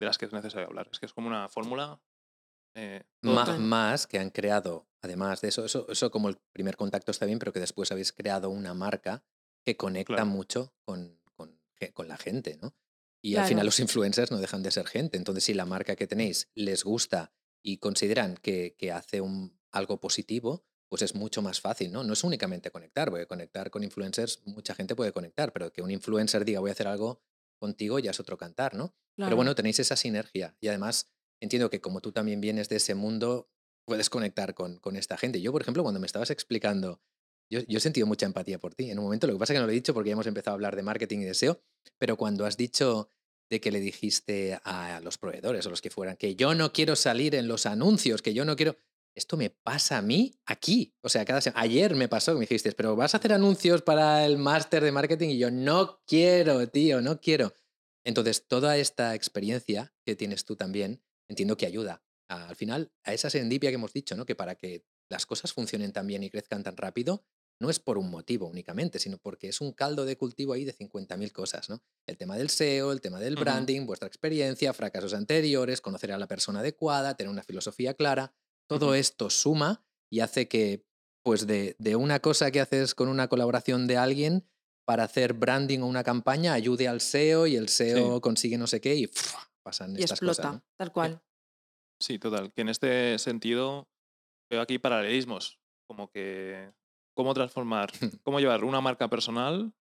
[0.00, 0.88] de las que es necesario hablar.
[0.92, 2.00] Es que es como una fórmula.
[2.76, 7.26] eh, más que han creado, además de eso, eso, eso como el primer contacto está
[7.26, 9.24] bien, pero que después habéis creado una marca
[9.64, 10.26] que conecta Claro.
[10.26, 11.18] mucho con,
[11.92, 12.74] con, la gente, ¿no?
[13.20, 15.16] Y al final los influencers no dejan de ser gente.
[15.16, 20.00] Entonces, si la marca que tenéis les gusta y consideran que, que hace un, algo
[20.00, 22.04] positivo, pues es mucho más fácil, ¿no?
[22.04, 25.90] No es únicamente conectar, porque conectar con influencers, mucha gente puede conectar, pero que un
[25.90, 27.20] influencer diga voy a hacer algo
[27.58, 28.94] contigo ya es otro cantar, ¿no?
[29.16, 32.94] Pero bueno, tenéis esa sinergia y además entiendo que como tú también vienes de ese
[32.94, 33.50] mundo,
[33.86, 35.40] puedes conectar con, con esta gente.
[35.40, 37.00] Yo, por ejemplo, cuando me estabas explicando,
[37.48, 38.90] yo, he sentido mucha empatía por ti.
[38.90, 40.26] En un momento, lo que pasa es que no lo he dicho porque ya hemos
[40.26, 41.62] empezado a hablar de marketing y deseo,
[41.98, 43.10] pero cuando has dicho
[43.48, 46.96] de que le dijiste a los proveedores o los que fueran que yo no quiero
[46.96, 48.76] salir en los anuncios, que yo no quiero...
[49.14, 50.94] Esto me pasa a mí aquí.
[51.00, 51.62] O sea, cada semana.
[51.62, 54.92] Ayer me pasó que me dijiste, pero vas a hacer anuncios para el máster de
[54.92, 57.54] marketing y yo no quiero, tío, no quiero.
[58.04, 63.12] Entonces, toda esta experiencia que tienes tú también, entiendo que ayuda a- al final a
[63.14, 64.26] esa serendipia que hemos dicho, ¿no?
[64.26, 67.24] Que para que las cosas funcionen tan bien y crezcan tan rápido,
[67.58, 70.74] no es por un motivo únicamente, sino porque es un caldo de cultivo ahí de
[70.74, 71.82] 50.000 cosas, ¿no?
[72.06, 76.26] El tema del SEO, el tema del branding, vuestra experiencia, fracasos anteriores, conocer a la
[76.26, 78.34] persona adecuada, tener una filosofía clara,
[78.68, 80.84] todo esto suma y hace que,
[81.24, 84.46] pues de, de una cosa que haces con una colaboración de alguien
[84.84, 88.80] para hacer branding o una campaña, ayude al SEO y el SEO consigue no sé
[88.80, 89.50] qué y ¡fua!
[89.62, 90.54] pasan y estas explota, cosas.
[90.56, 90.64] ¿no?
[90.76, 91.22] tal cual.
[92.00, 92.52] Sí, total.
[92.52, 93.88] Que en este sentido
[94.50, 96.72] veo aquí paralelismos, como que
[97.16, 97.90] cómo transformar,
[98.24, 99.72] cómo llevar una marca personal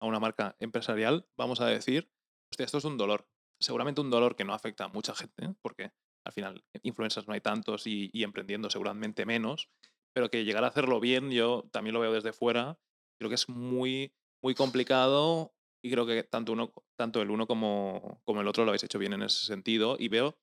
[0.00, 2.10] a una marca empresarial, vamos a decir,
[2.50, 3.28] hostia, esto es un dolor.
[3.60, 5.92] Seguramente un dolor que no afecta a mucha gente, porque
[6.24, 9.68] al final influencers no hay tantos y, y emprendiendo seguramente menos,
[10.14, 12.78] pero que llegar a hacerlo bien, yo también lo veo desde fuera,
[13.18, 15.52] creo que es muy, muy complicado
[15.82, 18.98] y creo que tanto, uno, tanto el uno como, como el otro lo habéis hecho
[18.98, 20.38] bien en ese sentido y veo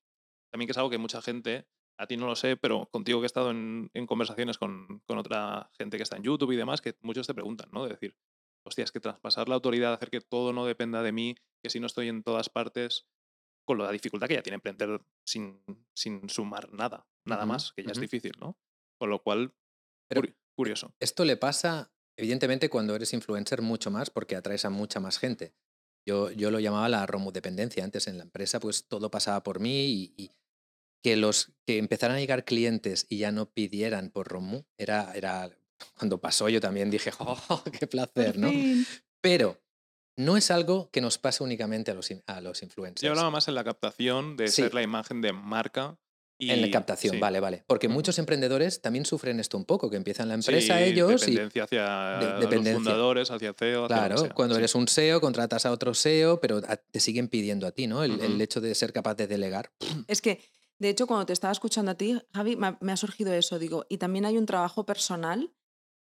[0.55, 1.67] también que es algo que mucha gente,
[1.99, 5.17] a ti no lo sé, pero contigo que he estado en, en conversaciones con, con
[5.17, 7.83] otra gente que está en YouTube y demás, que muchos te preguntan, ¿no?
[7.83, 8.15] De decir,
[8.65, 11.81] hostia, es que traspasar la autoridad, hacer que todo no dependa de mí, que si
[11.81, 13.05] no estoy en todas partes,
[13.67, 15.61] con la dificultad que ya tiene emprender sin,
[15.93, 18.57] sin sumar nada, nada más, que ya es difícil, ¿no?
[18.97, 19.53] Con lo cual,
[20.07, 20.21] Pero-
[20.57, 20.95] curioso.
[21.01, 25.53] Esto le pasa, evidentemente, cuando eres influencer mucho más porque atraes a mucha más gente.
[26.07, 27.83] Yo, yo lo llamaba la romudependencia.
[27.83, 30.31] Antes en la empresa, pues todo pasaba por mí y, y
[31.05, 35.51] que los que empezaran a llegar clientes y ya no pidieran por Romu, era, era
[35.95, 38.39] cuando pasó yo también dije, ¡oh, qué placer!
[38.39, 38.51] ¿no?
[39.21, 39.61] Pero
[40.17, 43.03] no es algo que nos pase únicamente a los, a los influencers.
[43.03, 44.63] Yo hablaba más en la captación de Sí.
[44.63, 45.99] ser la imagen de marca.
[46.39, 47.63] Y, en la captación, sí, vale, vale.
[47.67, 51.31] Porque muchos emprendedores también sufren esto un poco, que empiezan la sí, empresa ellos y
[51.31, 51.83] dependencia hacia
[52.19, 52.73] de- los dependencia.
[52.73, 54.59] fundadores, hacia CEO, hacia Claro, sea, cuando sí.
[54.59, 58.03] eres un SEO, contratas a otro SEO, pero a- te siguen pidiendo a ti, ¿no?
[58.03, 58.41] El, el Ujú.
[58.43, 59.71] hecho de ser capaz de delegar.
[60.09, 60.41] Es que,
[60.79, 63.97] de hecho, cuando te estaba escuchando a ti, Javi, me ha, surgido eso, digo, y
[63.97, 65.51] también hay un trabajo personal.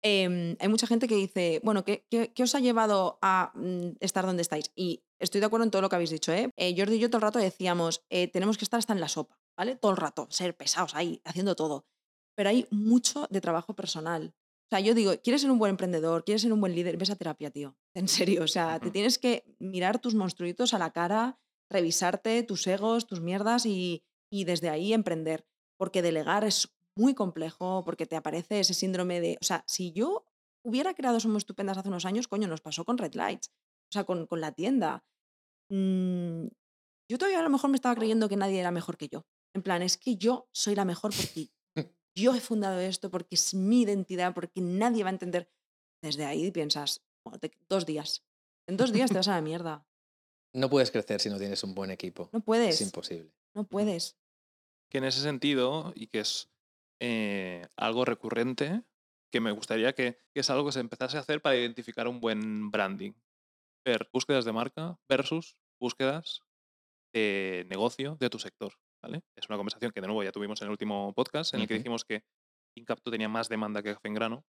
[0.04, 3.98] em, hay mucha gente que dice, bueno, ¿qué, qué- qué os ha llevado a mm,
[4.00, 4.72] estar donde estáis?
[4.76, 6.52] Y estoy de acuerdo en todo lo que habéis dicho, ¿eh?
[6.56, 9.08] Eh, Jordi y yo todo el rato decíamos, eh, tenemos que estar hasta en la
[9.10, 9.76] sopa, ¿vale?
[9.76, 11.88] Todo el rato, ser pesados ahí, haciendo todo.
[12.36, 14.36] Pero hay mucho de trabajo personal.
[14.68, 16.24] O sea, yo digo, ¿quieres ser un buen emprendedor?
[16.26, 16.98] ¿Quieres ser un buen líder?
[16.98, 17.76] Ves a terapia, tío.
[17.96, 21.40] En serio, o sea, te tienes que mirar tus monstruitos a la cara,
[21.72, 25.46] revisarte tus egos, tus mierdas y, y desde ahí emprender,
[25.78, 30.26] porque delegar es muy complejo, porque te aparece ese síndrome de, o sea, si yo
[30.66, 34.04] hubiera creado Somos Estupendas hace unos años, coño, nos pasó con Red Lights, o sea,
[34.04, 35.06] con, con la tienda.
[35.72, 36.48] Mm,
[37.10, 39.26] yo todavía a lo mejor me estaba creyendo que nadie era mejor que yo.
[39.56, 41.50] En plan, es que yo soy la mejor porque
[42.18, 45.50] yo he fundado esto, porque es mi identidad, porque nadie va a entender.
[46.04, 48.24] Desde ahí piensas, "Bueno, te- dos días.
[48.68, 49.86] En dos días te vas a la mierda.
[50.54, 52.30] No puedes crecer si no tienes un buen equipo.
[52.34, 52.82] No Es puedes.
[52.82, 53.32] imposible.
[53.58, 54.20] No puedes.
[54.92, 56.52] Que en ese sentido, y que es
[57.02, 58.84] eh, algo recurrente,
[59.32, 62.20] que me gustaría que, que es algo que se empezase a hacer para identificar un
[62.20, 63.14] buen branding.
[63.84, 66.44] Ver búsquedas de marca versus búsquedas
[67.12, 68.74] de negocio de tu sector.
[69.02, 69.24] ¿vale?
[69.36, 71.80] Es una conversación que de nuevo ya tuvimos en el último podcast, en el que
[71.80, 72.24] dijimos que
[72.76, 74.46] Incapto tenía más demanda que Café en Grano.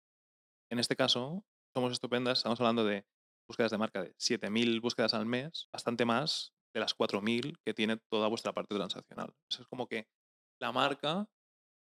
[0.71, 1.43] En este caso,
[1.73, 3.05] somos estupendas, estamos hablando de
[3.49, 7.97] búsquedas de marca de 7.000 búsquedas al mes, bastante más de las 4.000 que tiene
[7.97, 9.33] toda vuestra parte transaccional.
[9.49, 10.07] Eso es como que
[10.59, 11.27] la marca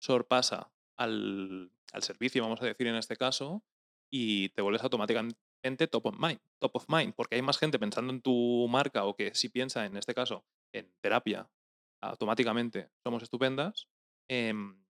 [0.01, 3.63] sorpasa al, al servicio, vamos a decir en este caso,
[4.11, 8.13] y te vuelves automáticamente top of mind, top of mind, porque hay más gente pensando
[8.13, 11.49] en tu marca o que si piensa en este caso en terapia,
[12.03, 13.89] automáticamente somos estupendas,
[14.29, 14.83] em,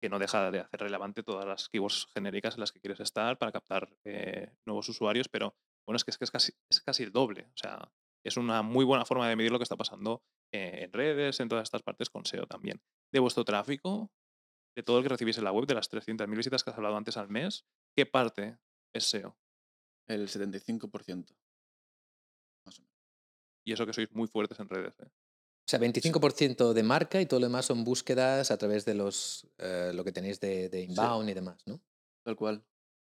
[0.00, 3.38] que no deja de hacer relevante todas las keywords genéricas en las que quieres estar
[3.38, 5.56] para captar eh, nuevos usuarios, pero
[5.86, 7.48] bueno, es que es, que es casi, es casi el doble.
[7.54, 7.90] O sea,
[8.24, 10.22] es una muy buena forma de medir lo que está pasando
[10.52, 12.80] eh, en redes, en todas estas partes con SEO también.
[13.12, 14.10] De vuestro tráfico,
[14.76, 16.96] de todo el que recibís en la web, de las 300.000 visitas que has hablado
[16.96, 17.64] antes al mes,
[17.96, 18.58] ¿qué parte
[18.94, 19.36] es SEO?
[20.08, 21.36] El 75%.
[22.66, 22.94] Más o menos.
[23.66, 24.94] Y eso que sois muy fuertes en redes.
[25.00, 25.06] ¿eh?
[25.06, 29.48] O sea, 25% de marca y todo lo demás son búsquedas a través de los
[29.58, 31.80] eh, lo que tenéis de, de inbound y demás, ¿no?
[32.22, 32.64] Tal cual.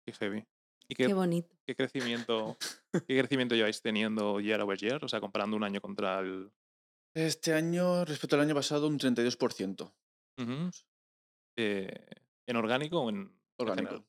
[0.04, 0.46] Qué heavy.
[0.88, 1.48] ¿Y Qué qué, bonito.
[1.66, 2.56] qué crecimiento,
[2.92, 5.04] qué crecimiento lleváis teniendo year over year?
[5.04, 6.52] O sea, comparando un año contra el...
[7.14, 9.92] Este año, respecto al año pasado, un 32%.
[10.38, 10.70] Ujú.
[11.58, 12.06] Eh,
[12.46, 14.04] ¿En orgánico o en Orgánico.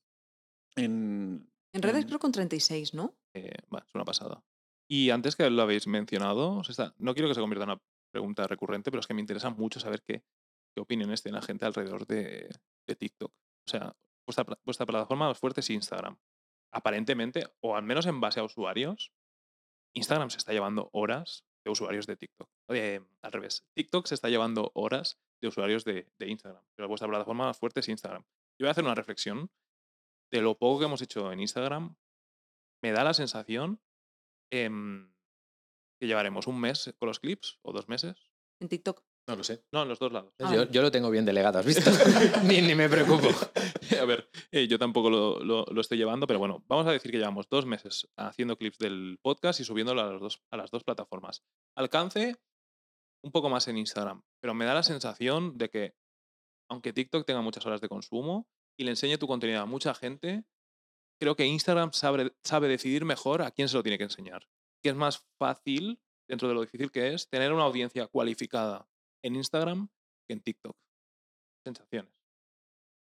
[0.75, 3.15] En, En redes en- creo con 36, ¿no?
[3.33, 4.43] Eh, va, es una pasada.
[4.89, 8.45] Y antes que lo habéis mencionado, está- no quiero que se convierta en una pregunta
[8.45, 10.23] recurrente, pero es que me interesa mucho saber qué,
[10.75, 12.49] qué opiniones tiene la gente alrededor de,
[12.85, 13.31] de TikTok.
[13.31, 13.95] O sea,
[14.65, 16.17] vuestra plataforma más fuerte es Instagram.
[16.71, 19.13] Aparentemente, o al menos en base a usuarios,
[19.93, 22.49] Instagram se está llevando horas de usuarios de TikTok.
[22.69, 26.63] Al revés, TikTok se está llevando horas de usuarios de, de Instagram.
[26.75, 28.23] Pero vuestra plataforma más fuerte es Instagram.
[28.59, 29.49] Yo voy a hacer una reflexión
[30.31, 31.95] de lo poco que hemos hecho en Instagram.
[32.83, 33.81] Me da la sensación
[34.51, 35.11] em,
[35.99, 38.31] que llevaremos un mes con los clips o dos meses.
[38.59, 39.06] En TikTok.
[39.27, 39.61] No lo sé.
[39.73, 40.33] No, en los dos lados.
[40.39, 41.89] Yo, yo lo tengo bien delegado, ¿has visto?
[42.43, 43.27] ni, ni me preocupo.
[44.01, 47.11] A ver, eh, yo tampoco lo, lo- lo estoy llevando, pero bueno, vamos a decir
[47.11, 50.71] que llevamos dos meses haciendo clips del podcast y subiéndolo a las dos, a las
[50.71, 51.43] dos plataformas.
[51.75, 52.37] Alcance
[53.23, 55.95] un poco más en Instagram, pero me da la sensación de que,
[56.69, 58.47] aunque TikTok tenga muchas horas de consumo
[58.79, 60.45] y le enseñe tu contenido a mucha gente,
[61.19, 64.47] creo que Instagram sabe, sabe decidir mejor a quién se lo tiene que enseñar.
[64.81, 65.99] Que es más fácil,
[66.29, 68.87] dentro de lo difícil que es, tener una audiencia cualificada
[69.27, 69.87] en Instagram
[70.27, 70.75] que en TikTok.
[71.65, 72.11] Sensaciones.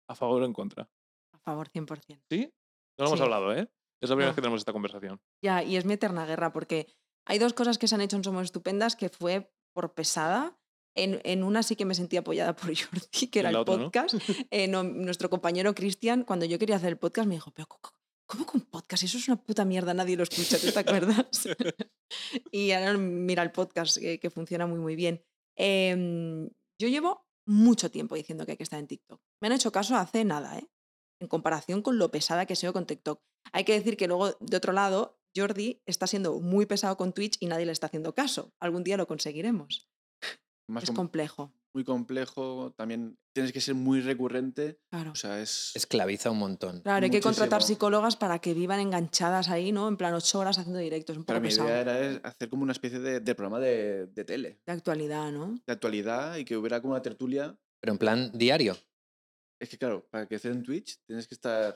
[0.09, 0.89] ¿A favor o en contra?
[1.33, 2.21] A favor, 100%.
[2.29, 2.51] ¿Sí?
[2.97, 3.23] No lo hemos Sí.
[3.23, 3.69] hablado, ¿eh?
[4.01, 4.31] Es la primera No.
[4.31, 5.21] vez que tenemos esta conversación.
[5.43, 6.87] Ya, y es mi eterna guerra, porque
[7.25, 10.57] hay dos cosas que se han hecho en Somos Estupendas que fue por pesada.
[10.97, 12.69] En, en una sí que me sentí apoyada por
[13.11, 13.83] Jordi, que era el otra, ¿no?
[13.91, 14.15] podcast.
[14.51, 17.67] Eh, no, nuestro compañero Cristian, cuando yo quería hacer el podcast, me dijo, pero
[18.25, 19.03] ¿cómo un podcast?
[19.03, 21.27] Eso es una puta mierda, nadie lo escucha, ¿tú te acuerdas?
[22.51, 25.21] y ahora mira el podcast, que, que funciona muy, muy bien.
[25.57, 26.49] Em,
[26.79, 29.21] yo llevo mucho tiempo diciendo que hay que estar en TikTok.
[29.41, 30.67] Me han hecho caso hace nada, ¿eh?
[31.21, 33.21] En comparación con lo pesada que soy con TikTok.
[33.53, 37.37] Hay que decir que luego, de otro lado, Jordi está siendo muy pesado con Twitch
[37.39, 38.53] y nadie le está haciendo caso.
[38.59, 39.87] Algún día lo conseguiremos.
[40.67, 41.53] Más es com- complejo.
[41.75, 42.73] Muy complejo.
[42.75, 44.79] También tienes que ser muy recurrente.
[44.89, 45.11] Claro.
[45.11, 45.71] O sea, es.
[45.75, 46.81] Esclaviza un montón.
[46.81, 49.87] Claro, hay que contratar psicólogas para que vivan enganchadas ahí, ¿no?
[49.87, 51.17] En plan, ocho horas haciendo directos.
[51.17, 51.67] Un poco Para mi pesado.
[51.67, 55.59] idea era hacer como una especie de, de programa de, de tele, De actualidad, ¿no?
[55.67, 57.55] de actualidad y que hubiera como una tertulia.
[57.81, 58.75] Pero en plan diario.
[59.59, 61.75] Es que, claro, para crecer en Twitch tienes que estar.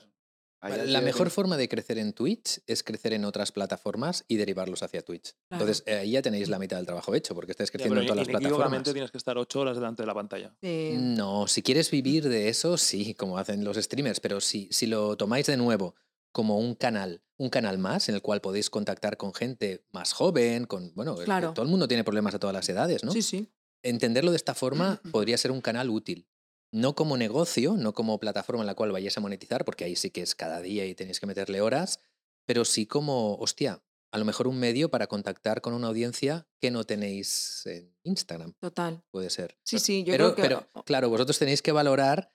[0.62, 5.02] La mejor forma de crecer en Twitch es crecer en otras plataformas y derivarlos hacia
[5.02, 5.34] Twitch.
[5.50, 8.28] Entonces, ahí ya tenéis la mitad del trabajo hecho, porque estáis creciendo en todas las
[8.28, 8.82] plataformas.
[8.92, 10.54] tienes que estar ocho horas delante de la pantalla.
[10.62, 14.86] Eh, No, si quieres vivir de eso, sí, como hacen los streamers, pero si, si
[14.86, 15.94] lo tomáis de nuevo
[16.32, 20.64] como un canal, un canal más en el cual podéis contactar con gente más joven,
[20.66, 21.52] con, bueno, Claro.
[21.54, 23.10] todo el mundo tiene problemas a todas las edades, ¿no?
[23.12, 23.48] Sí, sí.
[23.82, 26.26] Entenderlo de esta forma podría ser un canal útil.
[26.72, 30.10] No como negocio, no como plataforma en la cual vayáis a monetizar, porque ahí sí
[30.10, 32.00] que es cada día y tenéis que meterle horas,
[32.46, 36.70] pero sí como, hostia, a lo mejor un medio para contactar con una audiencia que
[36.70, 39.02] no tenéis en Instagram, Total.
[39.10, 39.56] puede ser.
[39.64, 40.42] Sí, sí, yo Pero, creo que.
[40.42, 42.32] pero, claro, vosotros tenéis que valorar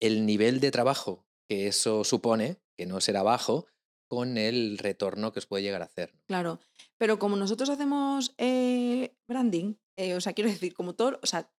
[0.00, 3.66] el nivel de trabajo que eso supone, que no será bajo,
[4.08, 6.14] con el retorno que os puede llegar a hacer.
[6.26, 6.60] Claro,
[6.96, 11.50] pero como nosotros hacemos eh, branding, eh, o sea, quiero decir, como todo, o sea,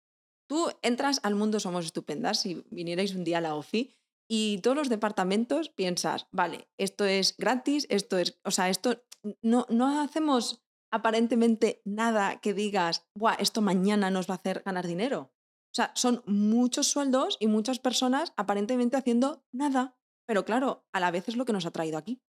[0.52, 3.96] tú entras al mundo Somos Estupendas si vinierais un día a la OFI
[4.30, 9.02] y todos los departamentos piensas, vale, esto es gratis, esto es, o sea, esto
[9.42, 14.88] no, no hacemos aparentemente nada que digas, Buah, esto mañana nos va a hacer ganar
[14.88, 15.32] dinero.
[15.72, 19.98] O sea, son muchos sueldos y muchas personas aparentemente haciendo nada,
[20.28, 22.22] pero claro, a la vez es lo que nos ha traído aquí.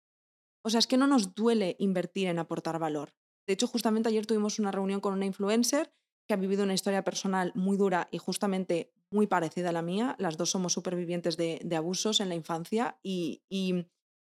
[0.64, 3.16] O sea, es que no nos duele invertir en aportar valor.
[3.48, 5.92] De hecho, justamente ayer tuvimos una reunión con una influencer
[6.32, 10.16] que ha vivido una historia personal muy dura y justamente muy parecida a la mía.
[10.18, 13.84] Las dos somos supervivientes de, de abusos en la infancia y, y-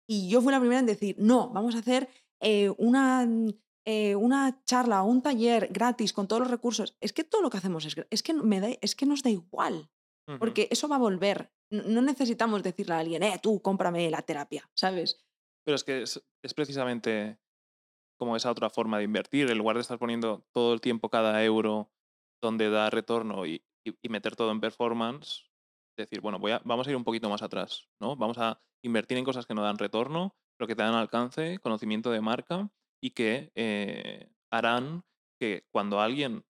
[0.10, 2.10] y yo fui la primera en decir, no, vamos a hacer
[2.42, 3.28] eh, una,
[3.86, 6.98] eh, una charla o un taller gratis con todos los recursos.
[7.00, 9.30] Es que todo lo que hacemos es, es, que, me da, es que nos da
[9.30, 9.90] igual,
[10.40, 11.52] porque eso va a volver.
[11.70, 15.24] No no necesitamos decirle a alguien, eh, tú cómprame la terapia, ¿sabes?
[15.64, 17.38] Pero es que es, es precisamente
[18.22, 21.44] como esa otra forma de invertir, en lugar de estar poniendo todo el tiempo cada
[21.44, 21.90] euro
[22.40, 23.64] donde da retorno y,
[24.08, 25.50] meter todo en performance,
[25.98, 28.16] decir, bueno, voy a, vamos a ir un poquito más atrás, ¿no?
[28.16, 32.12] Vamos a invertir en cosas que no dan retorno, pero que te dan alcance, conocimiento
[32.12, 32.70] de marca
[33.02, 35.04] y que eh, harán
[35.40, 36.46] que cuando alguien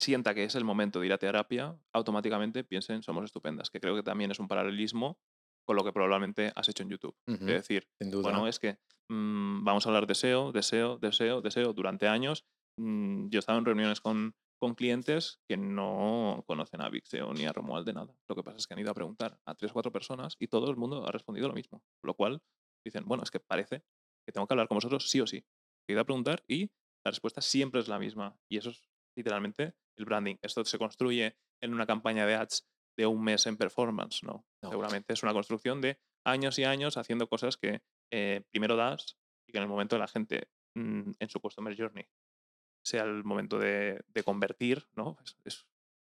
[0.00, 3.94] sienta que es el momento de ir a terapia, automáticamente piensen somos estupendas, que creo
[3.94, 5.18] que también es un paralelismo
[5.66, 7.16] con lo que probablemente has hecho en YouTube.
[7.26, 7.88] Ujú, Es decir,
[8.22, 11.72] bueno, es que mm, vamos a hablar de SEO, de SEO, de SEO, de SEO
[11.72, 12.44] durante años.
[12.78, 17.32] Mm, yo he estado en reuniones con, con clientes que no conocen a Big SEO
[17.34, 18.16] ni a Romuald de nada.
[18.28, 20.48] Lo que pasa es que han ido a preguntar a tres o cuatro personas y
[20.48, 21.82] todo el mundo ha respondido lo mismo.
[22.02, 22.42] Lo cual
[22.84, 23.84] dicen, bueno, es que parece
[24.26, 25.44] que tengo que hablar con vosotros sí o sí.
[25.88, 26.70] He ido a preguntar y
[27.04, 28.38] la respuesta siempre es la misma.
[28.48, 28.82] Y eso es
[29.16, 30.36] literalmente el branding.
[30.42, 34.44] Esto se construye en una campaña de ads de un mes en performance, ¿no?
[34.62, 34.70] No.
[34.70, 37.82] Seguramente es una construcción de años y años haciendo cosas que
[38.12, 39.18] eh, primero das
[39.48, 42.06] y que en el momento de la gente mm, en su customer journey
[42.84, 45.16] sea el momento de, de convertir, ¿no?
[45.24, 45.66] Es, es-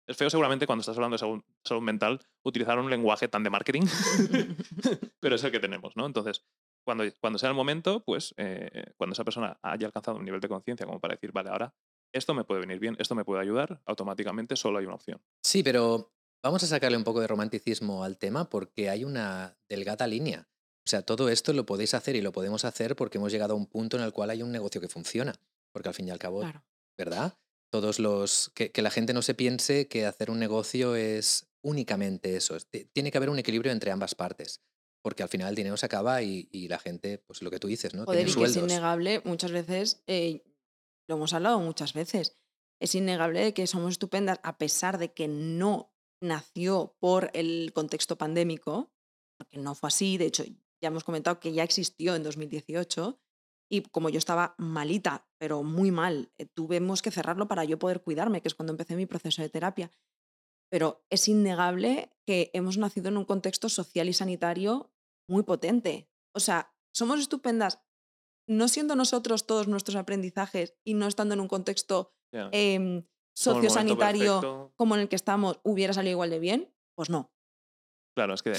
[0.07, 3.49] es feo seguramente cuando estás hablando de salud, salud mental utilizar un lenguaje tan de
[3.51, 3.83] marketing,
[5.19, 6.05] pero es el que tenemos, ¿no?
[6.05, 6.43] Entonces,
[6.85, 10.49] cuando, cuando sea el momento, pues eh, cuando esa persona haya alcanzado un nivel de
[10.49, 11.73] conciencia como para decir, vale, ahora
[12.13, 15.21] esto me puede venir bien, esto me puede ayudar, automáticamente solo hay una opción.
[15.45, 16.11] Sí, pero
[16.43, 20.47] vamos a sacarle un poco de romanticismo al tema porque hay una delgada línea.
[20.85, 23.57] O sea, todo esto lo podéis hacer y lo podemos hacer porque hemos llegado a
[23.57, 25.33] un punto en el cual hay un negocio que funciona.
[25.71, 26.63] Porque al fin y al cabo, Claro.
[26.97, 27.37] ¿verdad?
[27.71, 28.51] Todos los.
[28.55, 32.55] Que, que la gente no se piense que hacer un negocio es únicamente eso.
[32.55, 34.61] Es- ti- Tiene que haber un equilibrio entre ambas partes.
[35.03, 37.67] Porque al final el dinero se acaba y, y la gente, pues lo que tú
[37.67, 38.05] dices, ¿no?
[38.05, 40.43] Joder, Tiene que es innegable, muchas veces, eh,
[41.07, 42.37] lo hemos hablado muchas veces,
[42.79, 45.90] es innegable que somos estupendas a pesar de que no
[46.21, 48.91] nació por el contexto pandémico,
[49.37, 50.43] porque no fue así, de hecho
[50.81, 53.19] ya hemos comentado que ya existió en 2018
[53.69, 58.01] y como yo estaba malita, pero muy mal, eh, tuvimos que cerrarlo para yo poder
[58.01, 59.91] cuidarme, que es cuando empecé mi proceso de terapia.
[60.69, 64.91] Pero es innegable que hemos nacido en un contexto social y sanitario
[65.29, 66.09] muy potente.
[66.33, 67.79] O sea, somos estupendas
[68.47, 72.13] no siendo nosotros todos nuestros aprendizajes y no estando en un contexto
[73.33, 74.73] sociosanitario perfecto.
[74.75, 77.31] como en el que estamos, hubiera salido igual de bien, pues no.
[78.15, 78.53] Claro, es que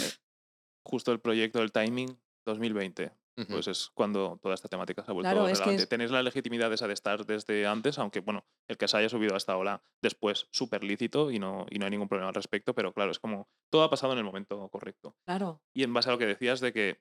[0.84, 3.46] justo el proyecto del timing 2020, Ujú.
[3.52, 5.82] pues es cuando toda esta temática se ha vuelto Claro, relevante.
[5.82, 9.08] es- Tenéis la legitimidad esa de estar desde antes, aunque bueno, el que se haya
[9.08, 12.34] subido a esta ola después súper lícito y no, y no hay ningún problema al
[12.34, 15.14] respecto, pero claro, es como todo ha pasado en el momento correcto.
[15.26, 15.62] Claro.
[15.74, 17.00] Y en base a lo que decías de que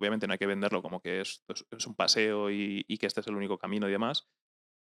[0.00, 3.06] obviamente no hay que venderlo como que es, es- es un paseo y, y que
[3.06, 4.26] este es el único camino y demás,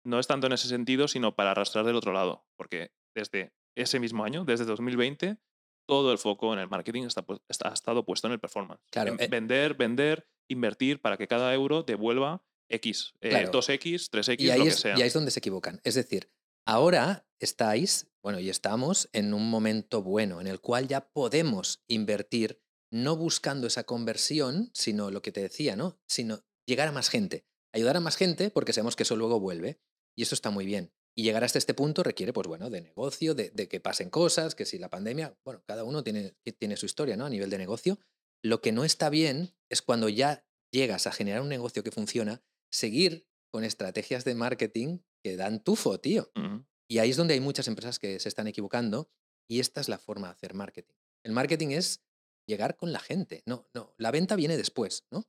[0.07, 4.00] no es tanto en ese sentido, sino para arrastrar del otro lado, porque desde ese
[4.00, 5.38] mismo año, desde 2020,
[5.86, 7.24] todo el foco en el marketing está,
[7.64, 8.82] ha estado puesto en el performance.
[8.90, 9.28] Claro, En eh.
[9.28, 13.50] vender, vender, invertir para que cada euro devuelva X, eh, Claro.
[13.52, 14.98] 2X, 3X, Y ahí, lo que es, sea.
[14.98, 15.80] y ahí es donde se equivocan.
[15.84, 16.30] Es decir,
[16.66, 22.61] ahora estáis, bueno, y estamos en un momento bueno en el cual ya podemos invertir
[22.90, 25.98] no buscando esa conversión, sino lo que te decía, ¿no?
[26.07, 27.46] Sino llegar a más gente.
[27.72, 29.80] Ayudar a más gente porque sabemos que eso luego vuelve.
[30.16, 30.92] Y eso está muy bien.
[31.14, 34.54] Y llegar hasta este punto requiere, pues bueno, de negocio, de, de que pasen cosas,
[34.54, 37.26] que si la pandemia, bueno, cada uno tiene, tiene su historia, ¿no?
[37.26, 37.98] A nivel de negocio.
[38.42, 42.42] Lo que no está bien es cuando ya llegas a generar un negocio que funciona,
[42.70, 46.30] seguir con estrategias de marketing que dan tufo, tío.
[46.36, 46.66] Ujú.
[46.88, 49.10] Y ahí es donde hay muchas empresas que se están equivocando
[49.48, 50.94] y esta es la forma de hacer marketing.
[51.24, 52.04] El marketing es
[52.46, 53.42] llegar con la gente.
[53.46, 55.24] No, no, la venta viene después, ¿no?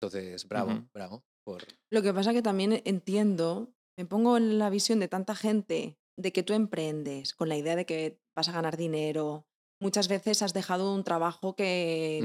[0.00, 1.24] Entonces, bravo, bravo.
[1.44, 1.64] por...
[1.90, 6.32] Lo que pasa que también entiendo, me pongo en la visión de tanta gente de
[6.32, 9.46] que tú emprendes con la idea de que vas a ganar dinero.
[9.78, 12.20] Muchas veces has dejado un trabajo que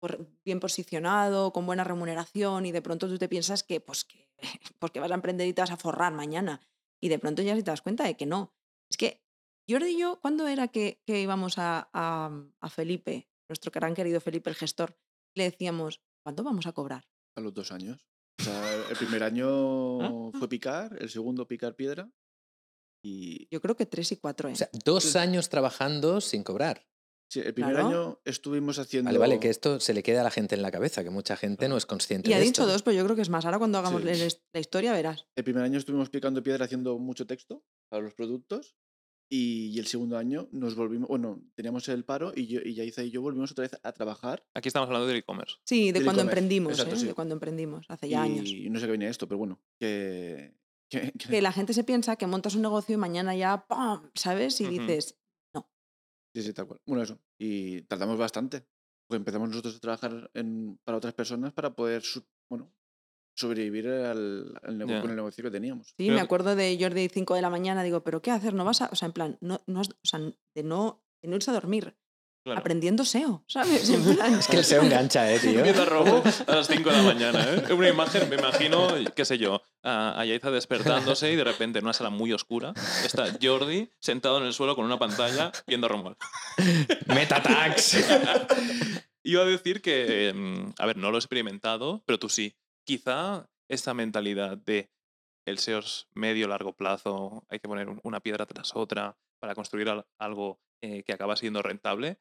[0.00, 4.28] por- bien posicionado, con buena remuneración, y de pronto tú te piensas que pues, que,
[5.00, 6.60] vas a emprender y te vas a forrar mañana.
[7.00, 8.52] Y de pronto ya si te das cuenta de que no.
[8.90, 9.22] Es que
[9.70, 14.20] Jordi y yo, ¿cuándo era que, que íbamos a, a- a Felipe, nuestro gran querido
[14.20, 14.98] Felipe, el gestor,
[15.36, 17.04] le decíamos, ¿cuándo vamos a cobrar?
[17.36, 18.04] A los dos años.
[18.90, 22.10] El primer año fue picar, el segundo picar piedra.
[23.02, 24.52] Y Yo creo que tres y cuatro, ¿eh?
[24.52, 26.86] O sea, dos años trabajando sin cobrar.
[27.30, 27.88] sí, el primer Claro.
[27.88, 29.08] año estuvimos haciendo.
[29.08, 31.36] Vale, vale, que esto se le queda a la gente en la cabeza, que mucha
[31.36, 32.72] gente no es consciente y ha de dicho esto.
[32.72, 33.44] dos, pero yo creo que es más.
[33.44, 34.38] Ahora cuando hagamos Sí.
[34.52, 35.26] la historia verás.
[35.34, 38.76] El primer año estuvimos picando piedra haciendo mucho texto para los productos.
[39.30, 41.08] Y, y el segundo año nos volvimos.
[41.08, 44.46] Bueno, teníamos el paro y, yo, y Yaiza y yo volvimos otra vez a trabajar.
[44.54, 45.56] Aquí estamos hablando del e-commerce.
[45.64, 46.98] Sí, de Del cuando emprendimos, exacto, ¿eh?
[46.98, 47.06] sí.
[47.06, 48.48] De cuando emprendimos, hace ya años.
[48.48, 50.54] Y no sé qué venía esto, pero bueno, que.
[50.90, 54.10] que- que- Que la gente se piensa que montas un negocio y mañana ya, ¡pam!
[54.14, 54.60] ¿Sabes?
[54.60, 54.72] Y Ujú.
[54.72, 55.18] dices,
[56.36, 56.80] Sí, sí, tal cual.
[56.84, 57.18] Bueno, eso.
[57.38, 58.66] Y tardamos bastante.
[59.06, 62.02] Porque empezamos nosotros a trabajar en- para otras personas para poder,
[62.50, 62.72] bueno,
[63.34, 65.92] sobrevivir al, al con el negocio que teníamos.
[65.96, 68.54] sí, me acuerdo de Jordi 5 de la mañana, digo, ¿pero qué hacer?
[68.54, 71.28] No vas a, o sea, en plan, no, no has- o sea, de no, de
[71.28, 71.94] no irse a dormir,
[72.46, 72.60] Claro.
[72.60, 73.88] aprendiendo SEO, ¿sabes?
[73.88, 75.62] En plan, Es que el SEO engancha, eh, tío.
[75.62, 77.72] Viendo a Robo a las 5 de la mañana, ¿eh?
[77.72, 81.94] Una imagen, me imagino, qué sé yo, a, Yaiza despertándose y de repente en una
[81.94, 86.16] sala muy oscura está Jordi sentado en el suelo con una pantalla viendo a Romuald.
[87.06, 87.96] Metatax.
[89.22, 92.54] Iba a decir que, mm, a ver, no lo he experimentado, pero tú sí.
[92.86, 94.90] Quizá esta mentalidad de
[95.46, 99.54] el SEO es medio largo plazo, hay que poner un- una piedra tras otra para
[99.54, 102.18] construir al- algo eh, que acaba siendo rentable,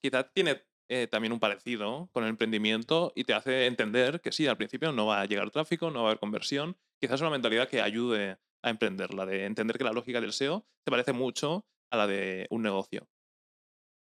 [0.00, 4.46] quizá tiene eh, también un parecido con el emprendimiento y te hace entender que sí,
[4.46, 6.76] al principio no va a llegar tráfico, no va a haber conversión.
[7.00, 10.64] Quizás es una mentalidad que ayude a emprenderla, de entender que la lógica del SEO
[10.84, 13.08] se parece mucho a la de un negocio.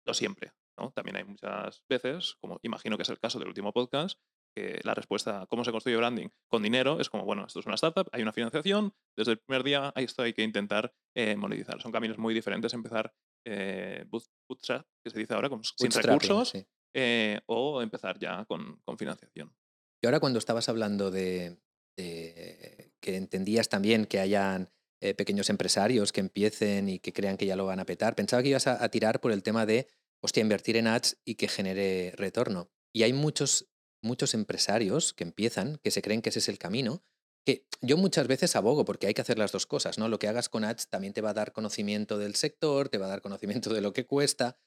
[0.06, 0.90] No siempre, ¿no?
[0.90, 4.18] También hay muchas veces, como imagino que es el caso del último podcast,
[4.54, 7.66] que la respuesta a cómo se construye branding con dinero es como, bueno, esto es
[7.66, 11.80] una startup, hay una financiación, desde el primer día esto hay que intentar eh, monetizar.
[11.82, 13.12] Son caminos muy diferentes, empezar
[13.46, 16.64] eh, boot- bootstrap, que se dice ahora, con, sin recursos, sí.
[16.94, 19.54] eh, o empezar ya con, con financiación.
[20.02, 21.58] Y ahora cuando estabas hablando de,
[21.96, 24.70] de que entendías también que hayan
[25.02, 28.42] eh, pequeños empresarios que empiecen y que crean que ya lo van a petar, pensaba
[28.42, 29.88] que ibas a, a tirar por el tema de,
[30.22, 32.70] hostia, invertir en ads y que genere retorno.
[32.94, 33.68] Y hay muchos,
[34.04, 37.02] muchos empresarios que empiezan, que se creen que ese es el camino,
[37.44, 40.08] que yo muchas veces abogo porque hay que hacer las dos cosas, ¿no?
[40.08, 43.06] Lo que hagas con ads también te va a dar conocimiento del sector, te va
[43.06, 44.58] a dar conocimiento de lo que cuesta,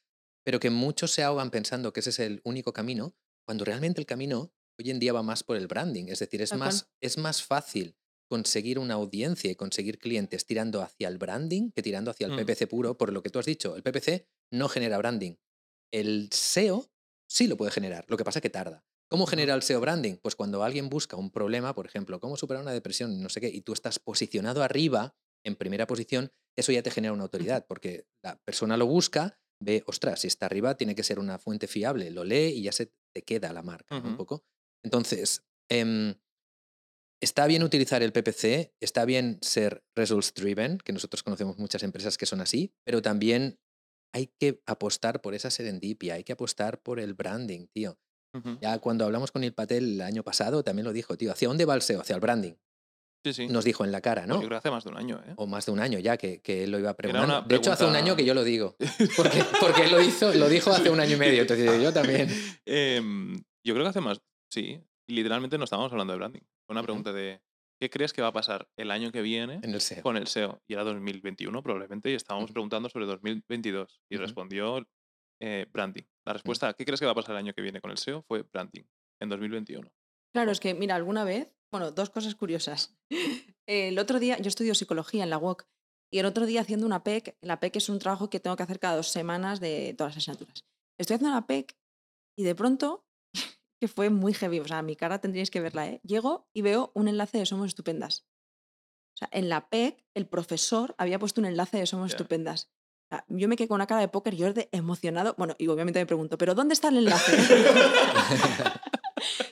[0.43, 3.15] pero que muchos se ahogan pensando que ese es el único camino,
[3.45, 6.05] cuando realmente el camino hoy en día va más por el branding.
[6.09, 7.95] Es decir, es más, es más fácil
[8.29, 12.45] conseguir una audiencia y conseguir clientes tirando hacia el branding que tirando hacia el Mm.
[12.45, 13.75] PPC puro, por lo que tú has dicho.
[13.75, 15.35] El PPC no genera branding.
[15.91, 16.85] El SEO
[17.27, 18.85] sí lo puede generar, lo que pasa que tarda.
[19.09, 20.17] ¿Cómo genera el SEO branding?
[20.17, 23.47] Pues cuando alguien busca un problema, por ejemplo, cómo superar una depresión, no sé qué,
[23.47, 28.05] y tú estás posicionado arriba, en primera posición, eso ya te genera una autoridad, porque
[28.23, 32.11] la persona lo busca, ve, ostras, si está arriba tiene que ser una fuente fiable,
[32.11, 34.43] lo lee y ya se te queda la marca un poco.
[34.83, 36.15] Entonces, em,
[37.21, 42.17] está bien utilizar el PPC, está bien ser results driven, que nosotros conocemos muchas empresas
[42.17, 43.59] que son así, pero también
[44.13, 47.99] hay que apostar por esa serendipia, hay que apostar por el branding, tío.
[48.61, 51.65] Ya cuando hablamos con Il Patel el año pasado también lo dijo, tío, ¿hacia dónde
[51.65, 52.01] va el SEO?
[52.01, 52.53] Hacia el branding.
[53.25, 53.47] Sí, sí.
[53.47, 54.35] Nos dijo en la cara, Pues ¿no?
[54.35, 55.33] Yo creo que hace más de un año, ¿eh?
[55.37, 57.39] O más de un año ya que, que él lo iba preguntando.
[57.39, 58.75] una De hecho, hace un pregunta- año que yo lo digo.
[59.17, 61.41] Porque, porque él lo hizo, lo dijo hace un año y medio.
[61.41, 62.29] Entonces yo también.
[62.65, 63.35] Em,
[63.65, 64.21] yo creo que hace más.
[64.49, 64.79] Sí,
[65.09, 66.41] literalmente no estábamos hablando de branding.
[66.65, 67.41] Fue una pregunta de
[67.81, 70.01] ¿qué crees que va a pasar el año que viene En el SEO.
[70.03, 70.61] con el SEO?
[70.67, 73.99] Y era 2021 probablemente, y estábamos preguntando sobre 2022.
[74.09, 74.21] Y Ujú.
[74.23, 74.87] respondió
[75.39, 76.03] eh, branding.
[76.25, 78.23] La respuesta, ¿qué crees que va a pasar el año que viene con el SEO?
[78.23, 78.83] Fue branding
[79.21, 79.89] en 2021.
[80.33, 82.97] Claro, es que, mira, alguna vez, bueno, dos cosas curiosas.
[83.69, 85.67] El otro día, yo estudio psicología en la UOC,
[86.11, 88.63] y el otro día haciendo una PEC, la PEC es un trabajo que tengo que
[88.63, 90.65] hacer cada dos semanas de todas las asignaturas.
[90.97, 91.77] Estoy haciendo la PEC
[92.37, 93.05] y de pronto,
[93.81, 96.01] que fue muy heavy, o sea, mi cara tendríais que verla, ¿eh?
[96.03, 98.25] Llego y veo un enlace de Somos Estupendas.
[99.15, 102.11] O sea, en la PEC, el profesor había puesto un enlace de Somos.
[102.11, 102.71] Estupendas.
[103.09, 105.35] Sea, yo me quedé con una cara de póker, yo de emocionado.
[105.37, 107.37] Bueno, y obviamente me pregunto, ¿pero dónde está el enlace?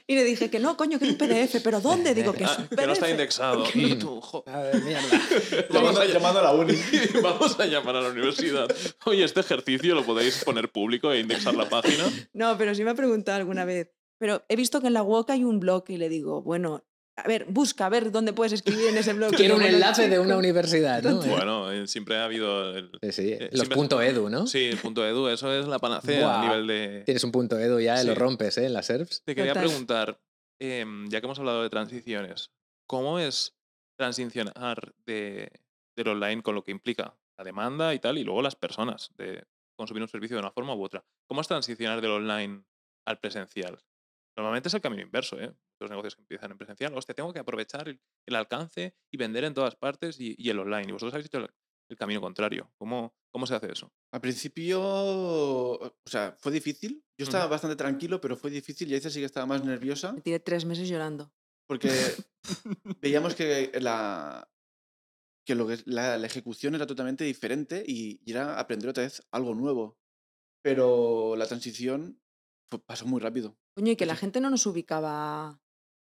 [0.08, 2.14] y le dije que no, coño, que es un PDF, ¿pero dónde?
[2.14, 3.64] Digo que es Ah, que no está indexado.
[3.74, 4.43] Y tú, jo,
[5.70, 6.78] Llamando, a- llamando a la uni.
[7.24, 8.68] Vamos a llamar a la universidad.
[9.06, 12.03] Oye, este ejercicio lo podéis poner público e indexar la página.
[12.34, 13.91] No, pero sí me ha preguntado alguna vez.
[14.18, 16.86] Pero he visto que en la UOC hay un blog y le digo, bueno,
[17.18, 19.34] A ver, busca a ver dónde puedes escribir en ese blog.
[19.34, 21.22] Quiero un enlace de una universidad, ¿no?
[21.22, 24.45] Bueno, eh, siempre ha habido el, Sí, sí, eh, los siempre- punto edu, ¿no?
[24.47, 27.03] Sí, el punto edu, eso es la panacea a nivel de...
[27.05, 28.07] Tienes un punto edu ya, Sí.
[28.07, 28.66] lo rompes, ¿eh?
[28.66, 29.24] En las SERPs.
[29.24, 29.68] Te quería Total.
[29.68, 30.20] preguntar,
[30.59, 32.51] em, ya que hemos hablado de transiciones,
[32.86, 33.55] ¿cómo es
[33.97, 35.51] transicionar de,
[35.95, 39.45] del online con lo que implica la demanda y tal, y luego las personas de
[39.78, 41.05] consumir un servicio de una forma u otra?
[41.30, 42.66] ¿Cómo es transicionar del online
[43.07, 43.80] al presencial?
[44.38, 45.53] Normalmente es el camino inverso, ¿eh?
[45.80, 49.44] Los negocios que empiezan en presencial, hostia, tengo que aprovechar el, el alcance y vender
[49.44, 50.86] en todas partes y, y el online.
[50.88, 51.50] Y vosotros habéis hecho el,
[51.90, 52.72] el camino contrario.
[52.78, 53.92] ¿Cómo, ¿Cómo se hace eso?
[54.14, 57.04] Al principio, o sea, fue difícil.
[57.18, 58.90] Yo estaba bastante tranquilo, pero fue difícil.
[58.92, 61.34] Y ella sí que estaba más nerviosa Me tiré tres meses llorando.
[61.68, 61.90] porque
[63.02, 64.50] veíamos que la,
[65.46, 69.22] que lo que la, la ejecución era totalmente diferente y, y era aprender otra vez
[69.32, 69.98] algo nuevo.
[70.64, 72.20] Pero la transición
[72.70, 73.58] fue- pasó muy rápido.
[73.76, 75.60] Coño, y que la gente no nos ubicaba.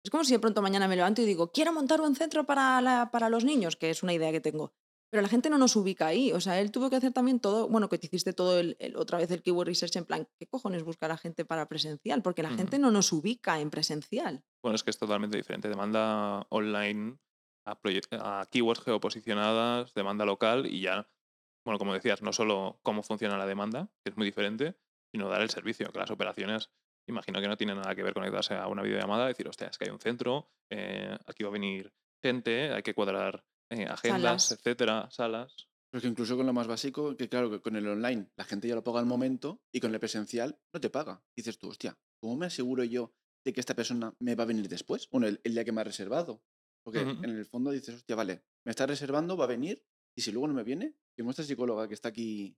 [0.05, 2.79] Es como si de pronto mañana me levanto y digo, quiero montar un centro para,
[2.79, 4.71] la- para los niños, que es una idea que tengo.
[5.09, 6.31] Pero la gente no nos ubica ahí.
[6.31, 8.97] O sea, él tuvo que hacer también todo, bueno, que te hiciste todo el, el-
[8.97, 12.21] otra vez el keyword research en plan, ¿qué cojones buscar a gente para presencial?
[12.21, 14.43] Porque la gente no nos ubica en presencial.
[14.61, 15.69] Bueno, es que es totalmente diferente.
[15.69, 17.17] Demanda online
[17.65, 17.79] a,
[18.19, 21.09] a keywords geoposicionadas, demanda local y ya,
[21.65, 24.77] bueno, como decías, no solo cómo funciona la demanda, que es muy diferente,
[25.11, 26.69] sino dar el servicio, que las operaciones,
[27.07, 29.85] imagino que no tienen nada que ver conectarse a una videollamada, decir, hostia, es que
[29.85, 31.93] hay un centro, eh, aquí va a venir
[32.23, 34.51] gente, hay que cuadrar eh, agendas, Salas.
[34.51, 35.67] etcétera, salas.
[35.91, 38.75] Porque incluso con lo más básico, que claro, que con el online la gente ya
[38.75, 41.23] lo paga al momento y con el presencial no te paga.
[41.35, 43.13] Dices tú, hostia, ¿cómo me aseguro yo
[43.45, 45.07] de que esta persona me va a venir después?
[45.09, 46.43] Bueno, el, el día que me ha reservado.
[46.83, 49.83] Porque en el fondo dices, hostia, vale, me está reservando, va a venir
[50.15, 52.57] y si luego no me viene, que nuestra psicóloga que está aquí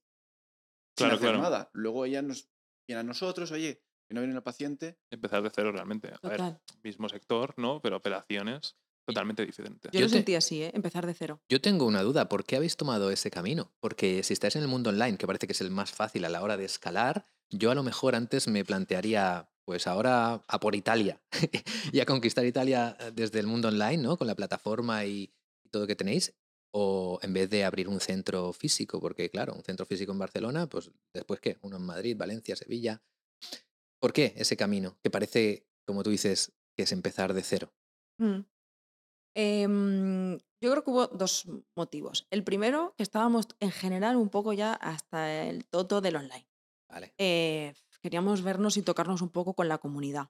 [0.97, 1.41] sin Claro, hacer claro.
[1.43, 1.69] nada.
[1.73, 2.49] Luego ella nos
[2.87, 4.97] viene a nosotros, oye, que no viene el paciente.
[5.11, 6.11] Empezar de cero realmente.
[6.21, 6.41] A ver,
[6.83, 7.81] mismo sector, ¿no?
[7.81, 9.91] Pero operaciones totalmente diferentes.
[9.91, 10.71] Yo, lo te- sentí así, ¿eh?
[10.73, 11.39] empezar de cero.
[11.49, 13.71] Yo tengo una duda, ¿por qué habéis tomado ese camino?
[13.79, 16.29] Porque si estáis en el mundo online, que parece que es el más fácil a
[16.29, 20.75] la hora de escalar, yo a lo mejor antes me plantearía, pues ahora a por
[20.75, 21.21] Italia
[21.93, 24.17] y a conquistar Italia eh, desde el mundo online, ¿no?
[24.17, 25.31] Con la plataforma y,
[25.63, 26.33] y todo que tenéis,
[26.71, 30.67] o en vez de abrir un centro físico, porque claro, un centro físico en Barcelona,
[30.67, 33.01] pues después qué, uno en Madrid, Valencia, Sevilla.
[33.99, 34.97] ¿Por qué ese camino?
[35.03, 37.73] Que parece, como tú dices, que es empezar de cero.
[38.19, 38.41] Mm.
[39.35, 42.27] Em, yo creo que hubo dos motivos.
[42.31, 46.49] El primero, que estábamos en general un poco ya hasta el toto del online.
[46.89, 47.13] Vale.
[47.17, 50.29] Eh, queríamos vernos y tocarnos un poco con la comunidad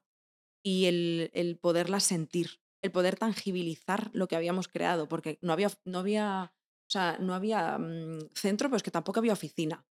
[0.62, 5.70] y el, el poderla sentir, el poder tangibilizar lo que habíamos creado, porque no había,
[5.84, 9.86] no había, o sea, no había mm, centro, pero es que tampoco había oficina.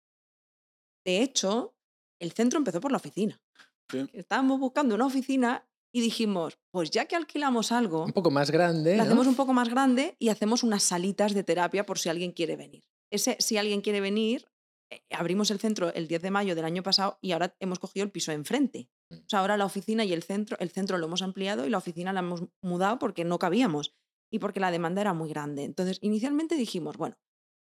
[1.05, 1.75] De hecho,
[2.19, 3.41] el centro empezó por la oficina.
[3.90, 4.06] Sí.
[4.14, 8.92] Estábamos buscando una oficina y dijimos, pues ya que alquilamos algo, Un poco más grande.
[8.92, 9.04] la ¿no?
[9.04, 12.56] hacemos un poco más grande y hacemos unas salitas de terapia por si alguien quiere
[12.56, 12.84] venir.
[13.12, 14.48] Ese, si alguien quiere venir,
[14.92, 18.04] eh, abrimos el centro el 10 de mayo del año pasado y ahora hemos cogido
[18.04, 18.90] el piso de enfrente.
[19.10, 19.16] Mm.
[19.16, 21.78] O sea, ahora la oficina y el centro, el centro lo hemos ampliado y la
[21.78, 23.96] oficina la hemos mudado porque no cabíamos
[24.30, 25.64] y porque la demanda era muy grande.
[25.64, 27.18] Entonces, inicialmente dijimos, bueno,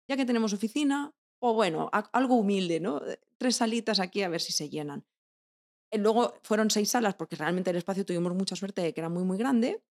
[0.08, 3.06] ya que tenemos oficina, o bueno, algo humilde, ¿no?
[3.06, 5.04] Eh, Tres salitas aquí a ver si se llenan.
[5.94, 9.08] Eh, Luego fueron seis salas porque realmente el espacio tuvimos mucha suerte de que era
[9.08, 9.82] muy, muy grande.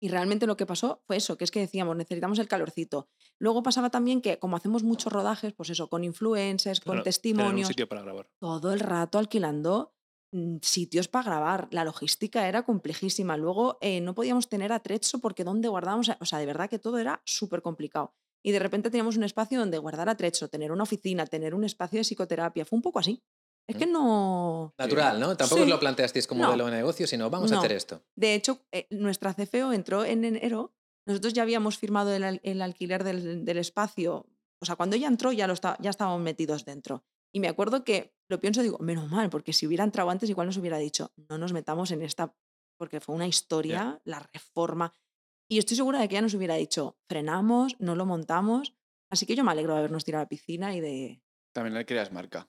[0.00, 3.08] Y realmente lo que pasó fue eso, que es que decíamos, necesitamos el calorcito.
[3.38, 7.04] Luego pasaba también que, como hacemos muchos rodajes, pues eso, con influencers, con tener un
[7.04, 8.28] testimonios, sitio para grabar.
[8.38, 9.94] todo el rato alquilando
[10.32, 11.68] mm, sitios para grabar.
[11.70, 13.36] La logística era complejísima.
[13.36, 16.98] Luego eh, no podíamos tener atrecho porque dónde guardábamos, o sea, de verdad que todo
[16.98, 18.14] era súper complicado.
[18.42, 21.98] Y de repente teníamos un espacio donde guardar atrecho, tener una oficina, tener un espacio
[21.98, 22.66] de psicoterapia.
[22.66, 23.22] Fue un poco así.
[23.66, 24.74] Es que no...
[24.78, 25.36] Natural, ¿no?
[25.36, 25.70] Tampoco os Sí.
[25.70, 26.48] lo planteasteis como No.
[26.48, 28.02] modelo de negocio, sino vamos a hacer esto.
[28.14, 30.74] De hecho, eh, nuestra CFO entró en enero.
[31.06, 34.26] Nosotros ya habíamos firmado el, al- el alquiler del, del espacio.
[34.60, 37.04] O sea, cuando ella entró ya, lo está- ya estábamos metidos dentro.
[37.32, 40.46] Y me acuerdo que lo pienso digo, menos mal, porque si hubiera entrado antes, igual
[40.46, 42.34] nos hubiera dicho, no nos metamos en esta,
[42.78, 44.92] porque fue una historia, la reforma.
[45.50, 48.74] Y estoy segura de que ella nos hubiera dicho, frenamos, no lo montamos.
[49.10, 51.22] Así que yo me alegro de habernos tirado a la piscina y de.
[51.52, 52.48] También le creas marca.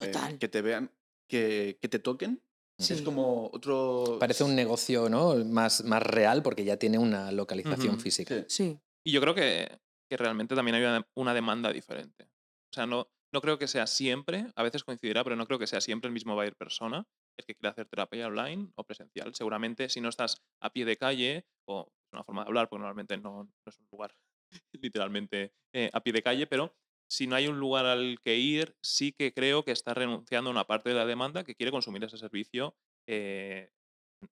[0.00, 0.90] Eh, que te vean,
[1.28, 2.42] que, que te toquen.
[2.78, 3.04] Es Sí.
[3.04, 4.16] como otro...
[4.18, 5.36] Parece un negocio ¿no?
[5.44, 8.34] más, más real porque ya tiene una localización Ujú, física.
[8.34, 8.44] Sí.
[8.48, 8.80] Sí.
[9.06, 9.78] Y yo creo que,
[10.10, 12.24] que realmente también hay una, una demanda diferente.
[12.24, 15.66] O sea, no, no creo que sea siempre, a veces coincidirá, pero no creo que
[15.68, 17.06] sea siempre el mismo buyer persona
[17.38, 19.34] el que quiere hacer terapia online o presencial.
[19.34, 22.80] Seguramente si no estás a pie de calle, o es una forma de hablar, porque
[22.80, 24.14] normalmente no, no es un lugar
[24.72, 26.74] literalmente eh, a pie de calle, pero
[27.08, 30.52] si no hay un lugar al que ir, sí que creo que está renunciando a
[30.52, 32.76] una parte de la demanda que quiere consumir ese servicio
[33.06, 33.70] eh,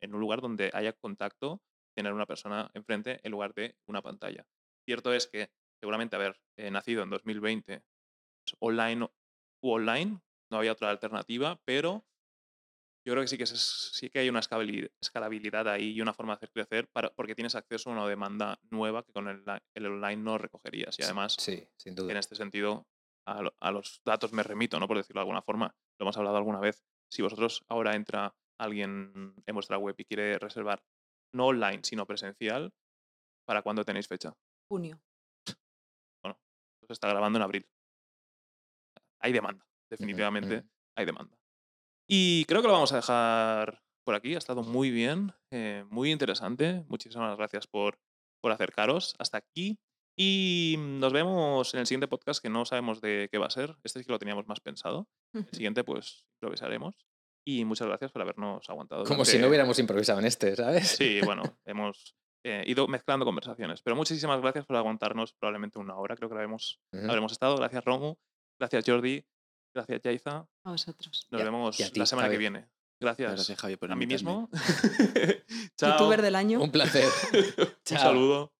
[0.00, 1.62] en un lugar donde haya contacto
[1.94, 4.46] tener una persona enfrente en lugar de una pantalla.
[4.86, 5.50] Cierto es que
[5.80, 6.40] seguramente haber
[6.70, 7.82] nacido en 2020
[8.44, 9.08] pues, online
[9.62, 10.20] u online,
[10.50, 12.04] no había otra alternativa, pero
[13.04, 16.36] yo creo que sí que, sí que hay una escalabilidad ahí y una forma de
[16.36, 19.42] hacer crecer para, porque tienes acceso a una demanda nueva que con el,
[19.74, 20.98] el online no recogerías.
[20.98, 22.12] Y además, sí, sin duda.
[22.12, 22.86] en este sentido,
[23.26, 24.86] a, a, los datos me remito, ¿no?
[24.86, 25.74] por decirlo de alguna forma.
[25.98, 26.84] Lo hemos hablado alguna vez.
[27.10, 30.82] Si vosotros ahora entra alguien en vuestra web y quiere reservar
[31.34, 32.72] no online, sino presencial,
[33.44, 34.32] ¿para cuándo tenéis fecha?
[34.68, 35.00] Junio.
[36.22, 36.38] Bueno,
[36.86, 37.68] se está grabando en abril.
[39.20, 40.64] Hay demanda, definitivamente
[40.96, 41.36] hay demanda.
[42.14, 44.34] Y creo que lo vamos a dejar por aquí.
[44.34, 46.84] Ha estado muy bien, eh, muy interesante.
[46.86, 47.98] Muchísimas gracias por,
[48.42, 49.78] por acercaros hasta aquí.
[50.14, 53.78] Y nos vemos en el siguiente podcast que no sabemos de qué va a ser.
[53.82, 55.08] Este sí que lo teníamos más pensado.
[55.32, 57.06] El siguiente, pues, improvisaremos.
[57.46, 59.04] Y muchas gracias por habernos aguantado.
[59.04, 60.88] Como si no hubiéramos improvisado en este, ¿sabes?
[60.88, 62.14] Sí, bueno, hemos
[62.44, 63.80] eh, ido mezclando conversaciones.
[63.80, 66.14] Pero muchísimas gracias por aguantarnos probablemente una hora.
[66.14, 67.56] Creo que lo habremos, habremos estado.
[67.56, 68.16] Gracias, Romu.
[68.60, 69.24] Gracias, Jordi.
[69.74, 70.46] Gracias, Yaiza.
[70.64, 71.26] A vosotros.
[71.30, 72.68] Nos vemos la semana que viene.
[73.00, 73.32] Gracias.
[73.32, 74.48] Gracias, Javi, por A mí mismo.
[75.76, 75.92] Chao.
[75.92, 76.62] Youtuber del año.
[76.62, 77.04] Un placer.
[77.90, 78.52] Un saludo.